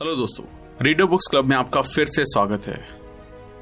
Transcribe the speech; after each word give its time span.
Hello 0.00 0.14
दोस्तों 0.16 0.44
reader 0.82 1.04
books 1.04 1.26
club 1.30 1.44
में 1.44 1.54
आपका 1.56 1.80
फिर 1.80 2.06
से 2.06 2.22
स्वागत 2.24 2.66
है। 2.66 2.78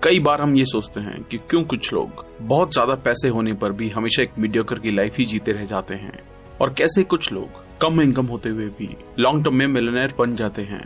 कई 0.04 0.18
बार 0.20 0.40
हम 0.40 0.54
ये 0.56 0.64
सोचते 0.64 1.00
हैं 1.00 1.22
कि 1.22 1.38
क्यों 1.50 1.62
कुछ 1.62 1.92
लोग 1.92 2.24
बहुत 2.40 2.72
ज़्यादा 2.72 2.94
पैसे 3.04 3.28
होने 3.28 3.52
पर 3.52 3.72
भी 3.72 3.88
हमेशा 3.88 4.22
एक 4.22 4.38
मीडियोकर 4.38 4.78
की 4.78 4.90
लाइफ 4.90 5.16
ही 5.18 5.24
जीते 5.24 5.52
रह 5.52 5.64
जाते 5.64 5.94
हैं 5.94 6.20
और 6.60 6.72
कैसे 6.72 7.02
कुछ 7.04 7.30
लोग 7.32 7.58
कम 7.80 8.00
इनकम 8.00 8.26
होते 8.26 8.48
हुए 8.48 8.66
भी 8.78 8.88
लॉन्ग 9.18 9.44
टर्म 9.44 9.54
में 9.54 9.66
मिलनर 9.66 10.14
बन 10.18 10.36
जाते 10.36 10.62
हैं। 10.62 10.82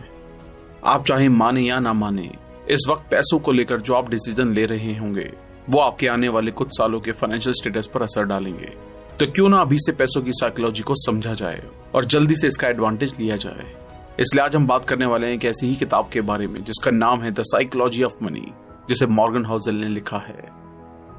आप 0.84 1.04
चाहे 1.06 1.28
माने 1.28 1.60
या 1.60 1.78
ना 1.80 1.92
माने, 1.92 2.30
इस 2.70 2.86
वक्त 2.90 3.10
पैसों 3.10 3.38
को 3.38 3.52
लेकर 3.52 3.80
जो 3.80 3.94
आप 3.94 4.10
डिसीज़न 4.10 4.54
ले 4.54 4.64
रहे 4.66 4.96
होंगे, 4.96 5.30
वो 5.70 5.80
आपके 5.80 6.08
आने 6.08 6.28
वाले 6.28 6.50
कुछ 6.52 6.76
सालों 6.78 7.00
के 7.00 7.12
फाइनेंशियल 7.12 7.54
स्टेटस 7.54 7.90
पर 7.94 8.02
असर 8.02 8.24
डालेंगे। 8.24 8.72
तो 9.20 9.26
क्यों 9.26 9.48
ना 9.48 9.60
अभी 9.60 9.78
से 9.78 9.92
पैसों 9.92 10.22
की 10.22 10.32
साइकोलॉजी 10.34 10.82
को 10.82 10.94
समझा 11.04 11.34
जाए 11.34 11.62
और 11.94 12.04
जल्दी 12.06 12.36
से 12.36 12.48
इसका 12.48 12.68
एडवांटेज 12.68 13.16
लिया 13.20 13.36
जाए। 13.36 13.72
इसलिए 14.20 14.44
आज 14.44 14.56
हम 14.56 14.66
बात 14.66 14.84
करने 14.84 15.06
वाले 15.06 15.26
हैं 15.26 15.34
एक 15.34 15.44
ऐसी 15.44 15.66
ही 15.66 15.74
किताब 15.76 16.08
के 16.12 16.20
बारे 16.20 16.46
में, 16.46 16.62
जिसका 16.64 16.90
नाम 16.90 17.22
है 17.22 17.30
द 17.30 17.42
साइकोलॉजी 17.42 18.02
ऑफ़ 18.02 18.12
मनी 18.22 18.52
जिसे 18.88 19.06
मॉर्गन 19.06 19.44
हाउसल 19.46 19.74
ने 19.74 19.88
लिखा 19.88 20.18
है। 20.18 20.48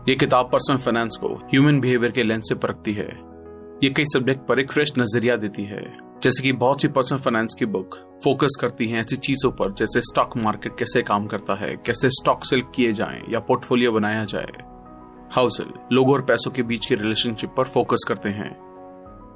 ये 0.09 0.15
किताब 0.15 0.49
पर्सनल 0.51 0.77
फाइनेंस 0.77 1.17
को 1.21 1.27
ह्यूमन 1.45 1.79
बिहेवियर 1.79 2.11
के 2.11 2.23
लेंस 2.23 2.43
से 2.49 2.55
परखती 2.55 2.93
है। 2.93 3.07
ये 3.83 3.89
कई 3.89 4.03
सब्जेक्ट 4.05 4.45
पर 4.47 4.59
एक 4.59 4.71
फ्रेश 4.71 4.93
नज़रिया 4.99 5.35
देती 5.35 5.63
है, 5.63 5.81
जैसे 6.23 6.43
कि 6.43 6.51
बहुत 6.53 6.81
सी 6.81 6.87
पर्सनल 6.87 7.19
फाइनेंस 7.19 7.55
की 7.59 7.65
बुक 7.65 7.95
फोकस 8.23 8.57
करती 8.61 8.87
हैं 8.87 8.99
ऐसी 8.99 9.15
चीज़ों 9.15 9.51
पर, 9.51 9.71
जैसे 9.71 10.01
स्टॉक 10.01 10.37
मार्केट 10.37 10.77
कैसे 10.79 11.01
काम 11.01 11.25
करता 11.27 11.55
है, 11.55 11.75
कैसे 11.85 12.09
स्टॉक 12.09 12.45
सेल 12.45 12.61
किए 12.75 12.91
जाएँ 12.93 13.21
या 13.29 13.39
पोर्टफोलियो 13.39 13.91
बनाया 13.91 14.23
जाए। 14.25 14.51
हाउसल 15.31 15.73
लोगों 15.91 16.13
और 16.13 16.21
पैसों 16.21 16.51
के 16.51 16.63
बीच 16.63 16.85
के 16.85 16.95
रिलेशनशिप 16.95 17.53
पर 17.57 17.63
फोकस 17.63 18.05
करते 18.07 18.29
हैं। 18.29 18.51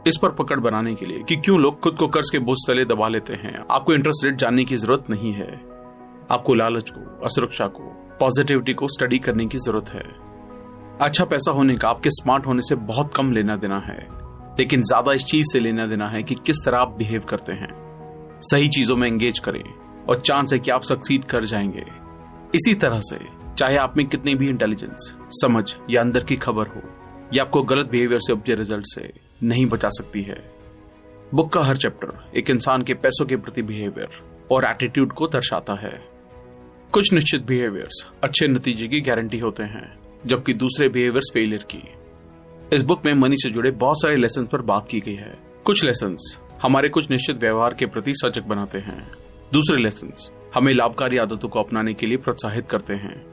इस 0.08 0.18
पर 0.22 0.30
पकड़ 0.30 0.60
बनाने 0.60 0.96
के 0.96 1.06
लिए 1.06 1.24
कि 1.24 1.36
क्यों 1.36 1.60
लोग 1.60 1.80
खुद 1.80 1.96
को 1.96 2.08
कर्ज 2.08 2.30
के 2.32 2.40
बोझ 2.40 2.58
तले 2.68 2.86
दबा 2.86 3.08
लेते 3.08 3.34
हैं। 3.34 3.66
आपको 3.72 3.94
इंटरेस्ट 3.94 4.26
रेट 4.26 4.36
जानने 4.36 4.66
की 4.66 4.76
ज़रूरत 4.76 5.10
नहीं 5.10 5.34
है। 5.34 5.52
आपको 6.32 6.54
लालच 6.54 6.90
को, 6.90 7.26
असुरक्षा 7.26 7.68
को 7.68 7.84
पॉजिटिविटी 8.20 8.74
को 8.74 8.88
स्टडी 8.88 9.20
करने 9.20 9.46
की 9.46 9.58
ज़रूरत 9.58 9.90
है। 9.90 10.04
अच्छा 11.02 11.26
पैसा 11.26 11.52
होने 11.52 11.76
का, 11.76 11.90
आपके 11.90 12.10
स्मार्ट 12.10 12.46
होने 12.46 12.62
से 12.62 12.76
बहुत 12.76 13.14
कम 13.16 13.32
लेना 13.32 13.56
देना 13.56 13.80
है। 13.80 14.18
लेकिन 14.60 14.82
ज़्यादा 14.82 15.14
इस 15.14 15.26
चीज़ 15.26 15.46
से 15.54 15.60
लेना 15.60 15.88
देना 15.88 16.08
है 16.08 16.24
कि 16.24 16.36
किस 16.36 16.58
तरह 16.66 16.78
आप 16.78 16.96
बिहेव 16.98 17.22
करते 17.22 17.54
हैं। 17.54 17.70
सही 18.42 18.68
चीज़ों 18.68 18.96
में 18.96 19.08
एंगेज 19.08 19.40
करें 19.40 19.64
और 20.10 20.20
चांस 20.20 20.54
है 20.54 20.60
कि 20.60 20.72
आप 20.72 20.82
सक्सीड 20.82 21.26
कर 21.26 21.44
जाएँगे। 21.44 21.86
इसी 22.56 22.74
तरह 22.76 23.00
से, 23.00 23.20
चाहे 23.58 23.78
आप 23.78 23.98
में 23.98 24.08
कितनी 24.08 24.36
भी 24.36 24.50
इंटेलिजेंस 24.50 25.16
समझ 25.30 25.76
या 25.90 26.02
अंदर 26.02 26.24
की 26.24 26.36
खबर 26.36 26.68
हो, 26.68 26.82
या 27.34 27.44
आपको 27.44 27.64
गलत 27.64 27.90
बिहेवियर 27.90 28.20
से 28.20 28.34
उपजे 28.34 28.56
रिज़ल्ट 28.56 28.86
से 28.86 29.27
नहीं 29.44 29.66
बचा 29.66 29.90
सकती 29.90 30.22
है। 30.22 30.52
बुक 31.34 31.54
का 31.54 31.62
हर 31.62 31.78
चैप्टर 31.78 32.32
एक 32.38 32.50
इंसान 32.50 32.84
के 32.84 32.94
पैसों 32.94 33.26
के 33.26 33.36
प्रति 33.36 33.62
बिहेवियर 33.62 34.10
और 34.52 34.66
एटीट्यूड 34.66 35.14
को 35.14 35.28
दर्शाता 35.28 35.74
है। 35.74 36.08
कुछ 36.92 37.14
निश्चित 37.14 37.42
बिहेवियर्स 37.42 38.08
अच्छे 38.24 38.48
नतीजे 38.48 38.88
की 38.88 39.02
गारंटी 39.02 39.40
होते 39.40 39.64
हैं, 39.64 40.00
जबकि 40.26 40.54
दूसरे 40.54 40.90
बिहेवियर्स 40.90 41.32
फेलियर 41.34 41.66
की। 41.76 41.84
इस 42.76 42.84
बुक 42.84 43.06
में 43.06 43.14
मनी 43.14 43.36
से 43.36 43.50
जुड़े 43.50 43.72
बहुत 43.72 44.02
सारे 44.02 44.16
लेसन 44.16 44.46
पर 44.46 44.62
बात 44.62 44.88
की 44.90 45.00
गई 45.00 45.16
है। 45.16 45.40
कुछ 45.66 45.84
लेसन 45.84 46.16
हमारे 46.62 46.90
कुछ 46.90 47.12
निश्चित 47.12 47.38
व्यवहार 47.38 47.74
के 47.74 47.86
प्रति 47.86 48.14
सजग 48.14 48.44
बनाते 48.44 48.80
हैं। 48.80 49.12
दूसरे 49.54 49.78
लेसन 49.78 50.14
हमें 50.56 50.74
लाभकारी 50.74 51.18
आदतों 51.18 51.50
को 51.50 51.60
अपनाने 51.60 51.94
के 51.94 52.06
लिए 52.06 52.18
प्रोत्साहित 52.18 52.70
करते 52.70 52.94
हैं। 52.94 53.26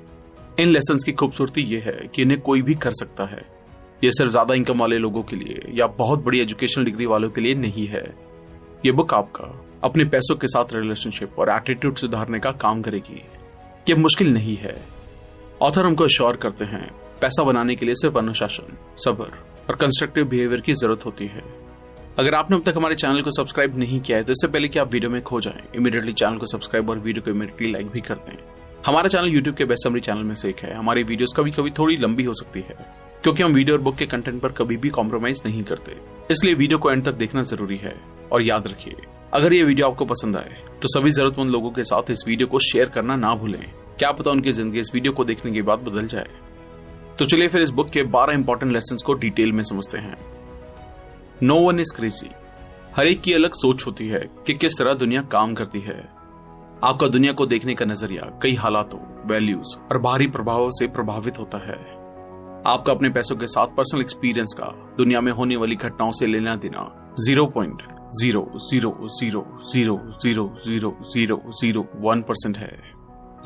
इन 0.60 0.68
लेसन 0.68 0.98
की 1.06 1.12
खूबसूरती 1.12 1.60
यह 1.60 1.82
है 1.86 2.08
कि 2.14 2.22
इन्हें 2.22 2.40
कोई 2.40 2.62
भी 2.62 2.74
कर 2.74 2.90
सकता 2.90 3.24
है। 3.24 3.63
ये 4.00 4.10
सिर्फ़ 4.10 4.30
ज़्यादा 4.30 4.54
इनकम 4.54 4.78
वाले 4.78 4.98
लोगों 4.98 5.22
के 5.22 5.36
लिए 5.36 5.62
या 5.74 5.86
बहुत 5.98 6.24
बड़ी 6.24 6.40
एजुकेशनल 6.40 6.84
डिग्री 6.84 7.06
वालों 7.06 7.30
के 7.30 7.40
लिए 7.40 7.54
नहीं 7.56 7.86
है। 7.86 8.04
ये 8.86 8.92
बुक 8.92 9.14
आपका 9.14 9.44
अपने 9.84 10.04
पैसों 10.06 10.36
के 10.36 10.46
साथ 10.46 10.72
रिलेशनशिप 10.74 11.38
और 11.38 11.50
एटीट्यूड 11.50 11.96
सुधारने 11.96 12.38
का 12.38 12.50
काम 12.60 12.82
करेगी। 12.82 13.22
ये 13.88 13.94
मुश्किल 13.94 14.32
नहीं 14.34 14.56
है। 14.56 14.76
ऑथर 15.62 15.86
हमको 15.86 16.08
श्योर 16.08 16.36
करते 16.36 16.64
हैं, 16.64 16.86
पैसा 17.20 17.42
बनाने 17.44 17.74
के 17.76 17.86
लिए 17.86 17.94
सिर्फ़ 17.94 18.18
अनुशासन, 18.18 18.76
सबर 18.96 19.38
और 19.70 19.76
कंस्ट्रक्टिव 19.76 20.24
बिहेवियर 20.24 20.60
की 20.60 20.74
ज़रूरत 20.74 21.06
होती 21.06 21.26
है। 21.26 21.42
अगर 22.18 22.34
आपने 22.34 22.56
अब 22.56 22.62
तक 22.62 22.76
हमारे 22.76 22.94
चैनल 22.94 23.22
को 23.22 23.30
सब्सक्राइब 23.32 23.78
नहीं 23.78 24.00
किया 24.00 24.18
है 24.18 24.24
तो 24.24 24.32
इससे 24.32 24.48
पहले 24.48 24.68
कि 24.68 24.78
आप 24.78 24.92
वीडियो 24.92 25.10
में 25.10 25.22
खो 25.22 25.40
जाएँ 25.40 25.62
इमीडिएटली 25.76 26.12
चैनल 26.12 26.36
को 26.38 26.46
सब्सक्राइब 26.46 26.90
और 26.90 26.98
वीडियो 26.98 27.22
को 27.24 27.30
इमीडिएटली 27.30 27.70
लाइक 27.72 27.88
भी 27.90 28.00
करते 28.00 28.32
हैं 28.32 28.42
हमारा 28.86 29.08
चैनल 29.08 29.28
यूट्यूब 29.28 29.56
के 29.56 29.64
बेस्ट 29.64 29.84
समरी 29.84 30.00
चैनल 30.00 30.22
में 30.22 30.34
से 30.34 30.48
एक 30.48 30.58
है। 30.58 30.74
हमारी 30.74 31.02
वीडियोस 31.02 31.32
कभी 31.36 31.50
कभी 31.50 31.70
थोड़ी 31.70 31.96
लंबी 31.96 32.24
हो 32.24 32.34
सकती 32.34 32.60
है। 32.60 32.76
क्योंकि 33.24 33.42
हम 33.42 33.52
वीडियो 33.52 33.76
और 33.76 33.82
बुक 33.82 33.94
के 33.96 34.06
कंटेंट 34.06 34.40
पर 34.40 34.52
कभी 34.52 34.76
भी 34.76 34.88
कॉम्प्रोमाइज 34.90 35.40
नहीं 35.44 35.62
करते। 35.64 35.96
इसलिए 36.30 36.54
वीडियो 36.54 36.78
को 36.78 36.90
एंड 36.90 37.04
तक 37.04 37.14
देखना 37.14 37.42
ज़रूरी 37.42 37.76
है 37.76 37.94
और 38.32 38.42
याद 38.42 38.66
रखिए, 38.68 38.96
अगर 39.34 39.52
ये 39.52 39.62
वीडियो 39.64 39.88
आपको 39.88 40.04
पसंद 40.06 40.36
आए 40.36 40.62
तो 40.82 40.88
सभी 40.90 41.10
जरूरतमंद 41.10 41.50
लोगों 41.50 41.70
के 41.70 41.84
साथ 41.84 42.10
इस 42.10 42.24
वीडियो 42.28 42.48
को 42.48 42.58
शेयर 42.62 42.88
करना 42.88 43.16
ना 43.16 43.34
भूलें। 43.34 43.64
क्या 43.98 44.10
पता 44.12 44.30
उनकी 44.30 44.52
ज़िंदगी 44.52 44.80
इस 44.80 44.90
वीडियो 44.94 45.12
को 45.12 45.24
देखने 45.24 45.52
के 45.52 45.62
बाद 45.62 45.78
बदल 45.80 46.06
जाए। 46.06 46.28
तो 47.18 47.26
चलिए 47.26 47.48
फिर 47.48 47.62
इस 47.62 47.70
बुक 47.70 47.90
के 47.90 48.02
बारह 48.10 48.32
इंपॉर्टेंट 48.32 48.72
लेसन 48.72 48.96
को 49.06 49.14
डिटेल 49.16 49.52
में 49.52 49.62
समझते 49.64 49.98
हैं। 49.98 50.16
नो 51.42 51.58
वन 51.60 51.80
इज़ 51.80 51.94
क्रेजी 51.96 52.30
हर 52.96 53.06
एक 53.06 53.20
की 53.20 53.32
अलग 53.32 53.54
सोच 53.54 53.86
होती 53.86 54.08
है 54.08 54.20
कि 54.46 54.54
किस 54.54 54.78
तरह 54.78 54.94
दुनिया 54.96 55.22
काम 55.30 55.54
करती 55.54 55.80
है। 55.80 55.98
आपका 56.84 57.08
दुनिया 57.08 57.32
को 57.32 57.46
देखने 57.46 57.74
का 57.74 57.84
नज़रिया 57.84 58.30
कई 58.42 58.54
हालातों 58.56 59.00
वैल्यूज़ 59.28 59.76
और 59.82 60.00
बाहरी 60.00 60.26
प्रभावों 60.28 60.70
से 60.70 60.86
प्रभावित 60.88 61.38
होता 61.38 61.66
है। 61.66 61.82
आपका 62.66 62.92
अपने 62.92 63.08
पैसों 63.10 63.36
के 63.36 63.46
साथ 63.46 63.66
पर्सनल 63.66 64.00
एक्सपीरियंस 64.00 64.54
का 64.58 64.66
दुनिया 64.98 65.20
में 65.20 65.30
होने 65.32 65.56
वाली 65.56 65.74
घटनाओं 65.76 66.12
से 66.12 66.26
लेना 66.26 66.54
देना 66.56 66.84
zero 67.20 67.44
point 67.46 67.82
zero 68.20 68.46
zero 68.60 68.92
zero 69.10 69.44
zero 69.72 69.96
zero 70.22 70.46
zero 70.66 70.94
zero 71.12 71.40
zero 71.60 71.84
one 72.02 72.22
percent 72.22 72.56
है। 72.58 72.70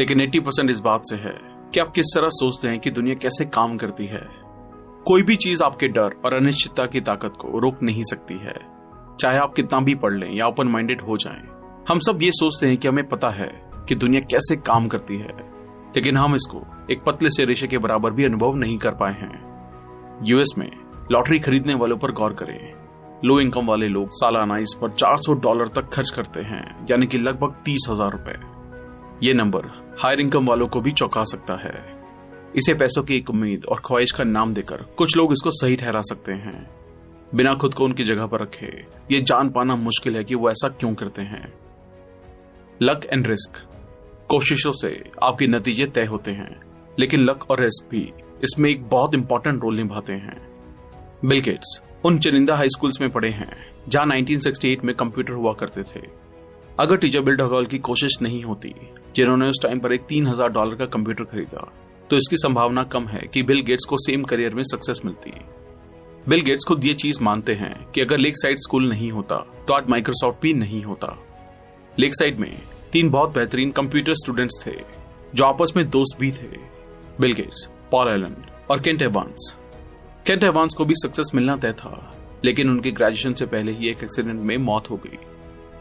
लेकिन 0.00 0.20
एट्टी 0.20 0.40
परसेंट 0.40 0.70
इस 0.70 0.80
बात 0.80 1.02
से 1.04 1.16
है 1.16 1.34
कि 1.74 1.80
आप 1.80 1.90
किस 1.92 2.14
तरह 2.14 2.28
सोचते 2.32 2.68
हैं 2.68 2.78
कि 2.78 2.90
दुनिया 2.90 3.14
कैसे 3.14 3.44
काम 3.48 3.76
करती 3.76 4.06
है। 4.06 4.22
कोई 5.06 5.22
भी 5.22 5.36
चीज़ 5.36 5.62
आपके 5.62 5.88
डर 5.88 6.14
और 6.24 6.34
अनिश्चितता 6.34 6.86
की 6.86 7.00
ताकत 7.00 7.36
को 7.40 7.58
रोक 7.58 7.82
नहीं 7.82 8.02
सकती 8.02 8.38
है। 8.38 8.56
चाहे 9.20 9.38
आप 9.38 9.54
कितना 9.54 9.80
भी 9.80 9.94
पढ़ 9.96 10.14
लें 10.14 10.30
या 10.30 10.46
ओपन 10.46 10.68
माइंडेड 10.68 11.00
हो 11.00 11.16
जाएँ, 11.16 11.42
हम 11.88 11.98
सब 11.98 12.22
ये 12.22 12.30
सोचते 12.32 12.66
हैं 12.66 12.76
कि 12.76 12.88
हमें 12.88 13.06
पता 13.08 13.30
है 13.30 13.52
कि 13.88 13.94
दुनिया 13.96 14.20
कैसे 14.30 14.56
काम 14.62 14.88
करती 14.88 15.16
है। 15.16 15.57
लेकिन 15.98 16.16
हम 16.16 16.34
इसको 16.34 16.60
एक 16.90 17.02
पतले 17.02 17.30
से 17.30 17.44
रेशे 17.44 17.66
के 17.66 17.78
बराबर 17.78 18.10
भी 18.10 18.24
अनुभव 18.24 18.54
नहीं 18.54 18.76
कर 18.78 18.94
पाए 18.94 19.12
हैं। 19.12 20.24
यूएस 20.24 20.52
में 20.58 20.70
लॉटरी 21.12 21.38
खरीदने 21.38 21.74
वालों 21.74 21.96
पर 21.96 22.10
गौर 22.12 22.32
करें। 22.32 22.58
लो 23.24 23.38
इनकम 23.40 23.66
वाले 23.66 23.86
लोग 23.88 24.08
सालाना 24.10 24.56
इस 24.56 24.76
पर 24.82 24.90
400 24.90 25.34
डॉलर 25.34 25.68
तक 25.68 25.88
खर्च 25.88 26.10
करते 26.10 26.40
हैं, 26.40 26.86
यानी 26.90 27.06
कि 27.06 27.18
लगभग 27.18 27.54
तीस 27.64 27.86
हज़ार 27.90 28.12
रुपए। 28.12 28.36
ये 29.26 29.32
नंबर 29.34 29.66
हायर 30.00 30.20
इनकम 30.20 30.46
वालों 30.46 30.68
को 30.68 30.80
भी 30.80 30.92
चौंका 30.92 31.24
सकता 31.24 31.54
है। 31.54 31.72
इसे 32.56 32.74
पैसों 32.74 33.02
की 33.02 33.16
एक 33.16 33.30
उम्मीद 33.30 33.64
और 33.64 33.80
ख्वाहिश 33.84 34.12
का 34.12 34.24
नाम 34.24 34.54
देकर 34.54 34.82
कुछ 34.98 35.16
लोग 35.16 35.32
इसको 35.32 35.50
सही 35.50 35.76
ठहरा 35.76 36.00
सकते 36.00 36.32
हैं। 36.32 36.70
बिना 37.34 37.54
खुद 37.54 37.74
को 37.74 37.84
उनकी 37.84 38.04
जगह 38.04 38.26
पर 38.26 38.42
रखे, 38.42 38.86
ये 39.12 39.20
जान 39.20 39.50
पाना 39.50 39.76
मुश्किल 39.76 40.16
है 40.16 40.24
कि 40.24 40.34
वो 40.34 40.50
ऐसा 40.50 40.68
क्यों 40.68 40.94
करते 40.94 41.22
हैं। 41.22 41.52
Luck 42.82 43.08
and 43.12 43.26
risk. 43.26 43.64
कोशिशों 44.28 44.72
से 44.72 44.88
आपके 45.22 45.46
नतीजे 45.46 45.86
तय 45.86 46.04
होते 46.04 46.30
हैं, 46.30 46.60
लेकिन 46.98 47.20
लक 47.20 47.50
और 47.50 47.60
रिस्क 47.60 47.86
भी 47.90 48.00
इसमें 48.44 48.68
एक 48.70 48.82
बहुत 48.88 49.14
इंपॉर्टेंट 49.14 49.62
रोल 49.62 49.76
निभाते 49.76 50.12
हैं। 50.14 50.36
बिल 51.24 51.40
गेट्स 51.40 51.80
उन 52.06 52.18
चुनिंदा 52.18 52.56
हाई 52.56 52.68
स्कूल्स 52.68 53.00
में 53.00 53.10
पढ़े 53.10 53.30
हैं, 53.30 53.56
जहाँ 53.88 54.06
1968 54.08 54.84
में 54.84 54.94
कंप्यूटर 54.94 55.32
हुआ 55.32 55.52
करते 55.54 55.82
थे। 55.84 56.06
अगर 56.78 56.96
टीचर 56.96 57.20
बिल 57.20 57.36
ढगौल 57.36 57.66
की 57.66 57.78
कोशिश 57.80 58.20
नहीं 58.22 58.42
होती, 58.42 58.74
जिन्होंने 59.16 59.48
उस 59.48 59.62
टाइम 59.62 59.80
पर 59.80 59.92
एक 59.92 60.04
तीन 60.08 60.26
हज़ार 60.26 60.48
डॉलर 60.50 60.74
का 60.74 60.86
कंप्यूटर 60.88 61.24
खरीदा 61.26 61.70
तो 62.10 62.16
इसकी 62.16 62.36
संभावना 62.38 62.82
कम 62.86 63.06
है 63.06 63.26
कि 63.26 63.42
बिल 63.42 63.60
गेट्स 63.62 63.84
को 63.84 63.96
सेम 64.00 64.22
करियर 64.24 64.54
में 64.54 64.62
सक्सेस 64.64 65.00
मिलती। 65.04 65.32
बिल 66.28 66.40
गेट्स 66.42 66.64
खुद 66.64 66.84
ये 66.84 66.94
चीज़ 66.94 67.22
मानते 67.22 67.54
हैं 67.54 67.74
कि 67.90 68.00
अगर 68.00 68.18
लेक 68.18 68.36
साइड 68.36 68.58
स्कूल 68.58 68.88
नहीं 68.88 69.10
होता 69.12 69.36
तो 69.68 69.74
आज 69.74 69.88
माइक्रोसॉफ्ट 69.88 70.42
भी 70.42 70.52
नहीं 70.54 70.82
होता। 70.84 71.16
लेक 71.96 72.14
साइड 72.14 72.38
में 72.38 72.52
तीन 72.92 73.10
बहुत 73.10 73.34
बेहतरीन 73.34 73.70
कंप्यूटर 73.70 74.14
स्टूडेंट्स 74.14 74.62
थे, 74.66 74.72
जो 75.34 75.44
आपस 75.44 75.72
में 75.76 75.88
दोस्त 75.90 76.18
भी 76.20 76.30
थे 76.32 76.48
बिल 77.20 77.32
गेट्स 77.32 77.68
पॉल 77.90 78.08
एलन 78.08 78.36
और 78.70 78.80
केंट 78.80 79.02
एवांस 79.02 79.54
केंट 80.26 80.44
एवांस 80.44 80.74
को 80.74 80.84
भी 80.84 80.94
सक्सेस 80.96 81.30
मिलना 81.34 81.56
तय 81.56 81.72
था, 81.72 82.14
लेकिन 82.44 82.70
उनके 82.70 82.90
ग्रेजुएशन 82.90 83.34
से 83.34 83.46
पहले 83.46 83.72
ही 83.72 83.88
एक 83.88 84.02
एक्सीडेंट 84.02 84.40
में 84.40 84.56
मौत 84.58 84.90
हो 84.90 84.96
गई। 84.96 85.18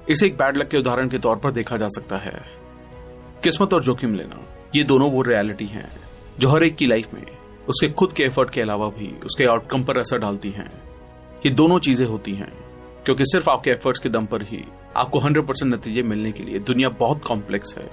इसे 0.09 0.25
एक 0.27 0.37
बैड 0.37 0.57
लक 0.57 0.67
के 0.67 0.77
उदाहरण 0.77 1.09
के 1.09 1.17
तौर 1.17 1.37
पर 1.37 1.51
देखा 1.51 1.77
जा 1.77 1.87
सकता 1.87 2.17
है। 2.17 2.43
किस्मत 3.43 3.73
और 3.73 3.83
जोखिम 3.83 4.15
लेना, 4.15 4.41
ये 4.75 4.83
दोनों 4.83 5.11
वो 5.11 5.21
रियलिटी 5.21 5.65
हैं, 5.65 5.89
जो 6.39 6.49
हर 6.49 6.63
एक 6.63 6.75
की 6.75 6.85
लाइफ 6.85 7.13
में 7.13 7.25
उसके 7.69 7.89
खुद 7.89 8.13
के 8.13 8.23
एफर्ट 8.23 8.49
के 8.49 8.61
अलावा 8.61 8.87
भी 8.89 9.11
उसके 9.25 9.45
आउटकम 9.45 9.83
पर 9.83 9.97
असर 9.97 10.17
डालती 10.17 10.49
हैं। 10.49 10.69
ये 11.45 11.51
दोनों 11.51 11.79
चीज़ें 11.79 12.05
होती 12.05 12.33
हैं। 12.33 12.51
क्योंकि 13.07 13.23
सिर्फ़ 13.25 13.49
आपके 13.49 13.71
एफर्ट्स 13.71 13.99
के 13.99 14.09
दम 14.09 14.25
पर 14.25 14.41
ही 14.41 14.65
आपको 14.95 15.19
100 15.19 15.47
परसेंट 15.47 15.73
नतीजे 15.73 16.01
मिलने 16.01 16.31
के 16.31 16.43
लिए 16.43 16.59
दुनिया 16.59 16.89
बहुत 16.89 17.25
कॉम्प्लेक्स 17.25 17.77
है। 17.77 17.89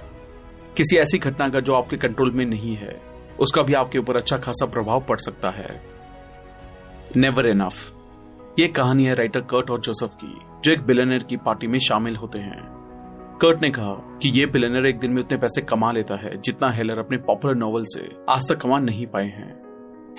किसी 0.77 0.97
ऐसी 0.97 1.17
घटना 1.17 1.49
का 1.49 1.59
जो 1.59 1.73
आपके 1.73 1.97
कंट्रोल 1.97 2.31
में 2.31 2.45
नहीं 2.45 2.75
है, 2.75 3.01
उसका 3.39 3.61
भी 3.61 3.73
आपके 3.73 3.99
ऊपर 3.99 4.15
अच्छा 4.15 4.37
खासा 4.37 4.65
प्रभाव 4.65 5.05
पड़ 5.09 5.17
सकता 5.17 5.49
है। 5.49 5.81
नेवर 7.15 7.47
इनफ 7.47 7.93
ये 8.59 8.67
कहानी 8.67 9.05
है 9.05 9.15
राइटर 9.15 9.39
कर्ट 9.39 9.69
और 9.69 9.79
जोसेफ 9.79 10.09
की, 10.09 10.37
जो 10.63 10.71
एक 10.71 10.81
बिलेनर 10.81 11.23
की 11.23 11.37
पार्टी 11.37 11.67
में 11.67 11.79
शामिल 11.79 12.15
होते 12.15 12.39
हैं। 12.39 12.61
कर्ट 13.41 13.61
ने 13.61 13.69
कहा 13.69 14.19
कि 14.21 14.29
ये 14.29 14.45
बिलेनर 14.45 14.85
एक 14.85 14.99
दिन 14.99 15.11
में 15.11 15.23
उतने 15.23 15.37
पैसे 15.37 15.61
कमा 15.61 15.91
लेता 15.91 16.15
है, 16.15 16.41
जितना 16.41 16.71
हेलर 16.71 16.99
अपने 16.99 17.17
पॉपुलर 17.17 17.55
नॉवल 17.55 17.83
से 17.83 18.15
आज 18.29 18.41
तक 18.49 18.55
कमा 18.55 18.79
नहीं 18.79 19.07
पाए 19.07 19.25
हैं। 19.25 19.53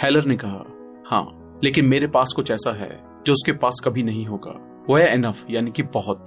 हेलर 0.02 0.25
ने 0.25 0.37
कहा 0.37 0.64
हाँ 1.06 1.58
लेकिन 1.64 1.87
मेरे 1.87 2.06
पास 2.06 2.32
कुछ 2.37 2.50
ऐसा 2.50 2.76
है, 2.76 3.04
जो 3.26 3.32
उसके 3.32 3.52
पास 3.52 3.82
कभी 3.84 4.02
नहीं 4.02 4.26
होगा। 4.26 4.72
वो 4.91 4.97
है 4.97 5.12
एनफ 5.12 5.44
यानी 5.50 5.71
कि 5.71 5.83
बहुत। 5.83 6.27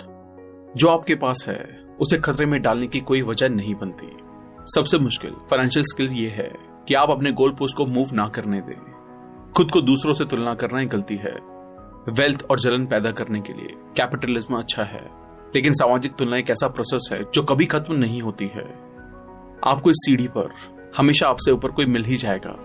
जो 0.77 0.87
आपके 0.87 1.15
पास 1.15 1.45
है, 1.47 1.85
उसे 1.99 2.17
खतरे 2.17 2.45
में 2.45 2.61
डालने 2.61 2.87
की 2.87 2.99
कोई 2.99 3.21
वजह 3.21 3.49
नहीं 3.49 3.75
बनती। 3.75 4.17
सबसे 4.75 4.97
मुश्किल 4.97 5.31
फाइनेंशियल 5.31 5.85
स्किल 5.85 6.09
ये 6.11 6.29
है 6.29 6.53
कि 6.87 6.93
आप 6.93 7.09
अपने 7.09 7.31
गोल 7.31 7.51
पोस्ट 7.51 7.77
को 7.77 7.85
मूव 7.85 8.07
ना 8.13 8.27
करने 8.27 8.61
दें। 8.61 8.81
खुद 9.55 9.71
को 9.71 9.81
दूसरों 9.81 10.13
से 10.13 10.25
तुलना 10.25 10.53
करना 10.53 10.79
ही 10.79 10.85
गलती 10.85 11.15
है। 11.15 11.59
वेल्थ 12.09 12.45
और 12.49 12.59
जलन 12.59 12.85
पैदा 12.85 13.11
करने 13.11 13.41
के 13.41 13.53
लिए 13.53 13.73
कैपिटलिज्म 13.97 14.55
अच्छा 14.55 14.83
है, 14.83 15.09
लेकिन 15.55 15.73
सामाजिक 15.73 16.15
तुलना 16.15 16.37
एक 16.37 16.49
ऐसा 16.49 16.67
प्रोसेस 16.67 17.09
है 17.13 17.23
जो 17.33 17.43
कभी 17.43 17.65
खत्म 17.65 17.93
नहीं 17.93 18.21
होती 18.21 18.47
है। 18.47 18.73
आपको 19.65 19.89
इस 19.89 19.95
सीढ़ी 19.99 20.27
पर 20.27 20.53
हमेशा 20.97 21.27
आपसे 21.27 21.51
ऊपर 21.51 21.71
कोई 21.71 21.85
मिल 21.85 22.03
ही 22.03 22.17
जाएगा। 22.17 22.55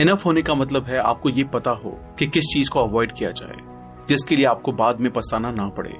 इनफ 0.00 0.26
होने 0.26 0.42
का 0.42 0.54
मतलब 0.54 0.84
है 0.84 0.98
आपको 0.98 1.28
ये 1.28 1.44
पता 1.44 1.70
हो 1.70 2.00
कि 2.18 2.26
किस 2.26 2.44
चीज़ 2.44 2.70
को 2.70 2.80
अवॉइड 2.80 3.12
किया 3.12 3.30
जाए। 3.30 3.77
जिसके 4.08 4.36
लिए 4.36 4.44
आपको 4.44 4.72
बाद 4.72 5.00
में 5.00 5.12
पछताना 5.12 5.50
ना 5.50 5.68
पड़े। 5.68 5.94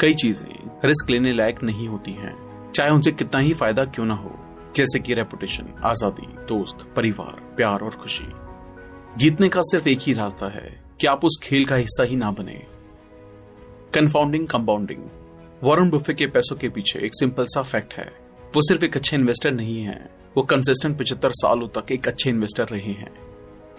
कई 0.00 0.14
चीज़ें 0.14 0.80
रिस्क 0.84 1.10
लेने 1.10 1.32
लायक 1.32 1.62
नहीं 1.62 1.88
होती 1.88 2.12
हैं। 2.12 2.72
चाहे 2.72 2.90
उनसे 2.90 3.12
कितना 3.12 3.40
ही 3.40 3.54
फ़ायदा 3.54 3.84
क्यों 3.84 4.06
ना 4.06 4.14
हो। 4.14 4.30
जैसे 4.76 4.98
कि 4.98 5.14
रेपुटेशन, 5.14 5.68
आज़ादी, 5.84 6.26
दोस्त, 6.26 6.86
परिवार, 6.96 7.54
प्यार 7.56 7.80
और 7.80 7.90
खुशी। 7.90 8.26
जीतने 9.16 9.48
का 9.48 9.60
सिर्फ़ 9.62 9.88
एक 9.88 9.98
ही 10.00 10.12
रास्ता 10.12 10.46
है 10.46 10.84
कि 11.00 11.06
आप 11.06 11.24
उस 11.24 11.40
खेल 11.42 11.64
का 11.64 11.76
हिस्सा 11.76 12.02
ही 12.02 12.16
ना 12.16 12.30
बने। 12.30 12.66
कन्फाउंडिंग 13.94 14.46
कंपाउंडिंग 14.48 15.02
वॉरेन 15.62 15.90
बुफे 15.90 16.14
के 16.14 16.26
पैसों 16.26 16.56
के 16.56 16.68
पीछे 16.68 16.98
एक 16.98 17.14
सिंपल 17.14 17.44
सा 17.44 17.62
फैक्ट 17.62 17.94
है। 17.94 18.12
वो 18.56 18.62
सिर्फ़ 18.62 18.84
एक 18.84 18.96
अच्छे 18.96 19.16
इन्वेस्टर 19.16 19.50
नहीं 19.50 19.82
है। 19.82 20.10
वो 20.36 20.42
कंसिस्टेंट 20.42 20.98
पिछहत्तर 20.98 21.30
सालों 21.30 21.68
तक 21.68 21.92
एक 21.92 22.08
अच्छे 22.08 22.30
इन्वेस्टर 22.30 22.64
रहे 22.64 22.92
हैं। 22.92 23.12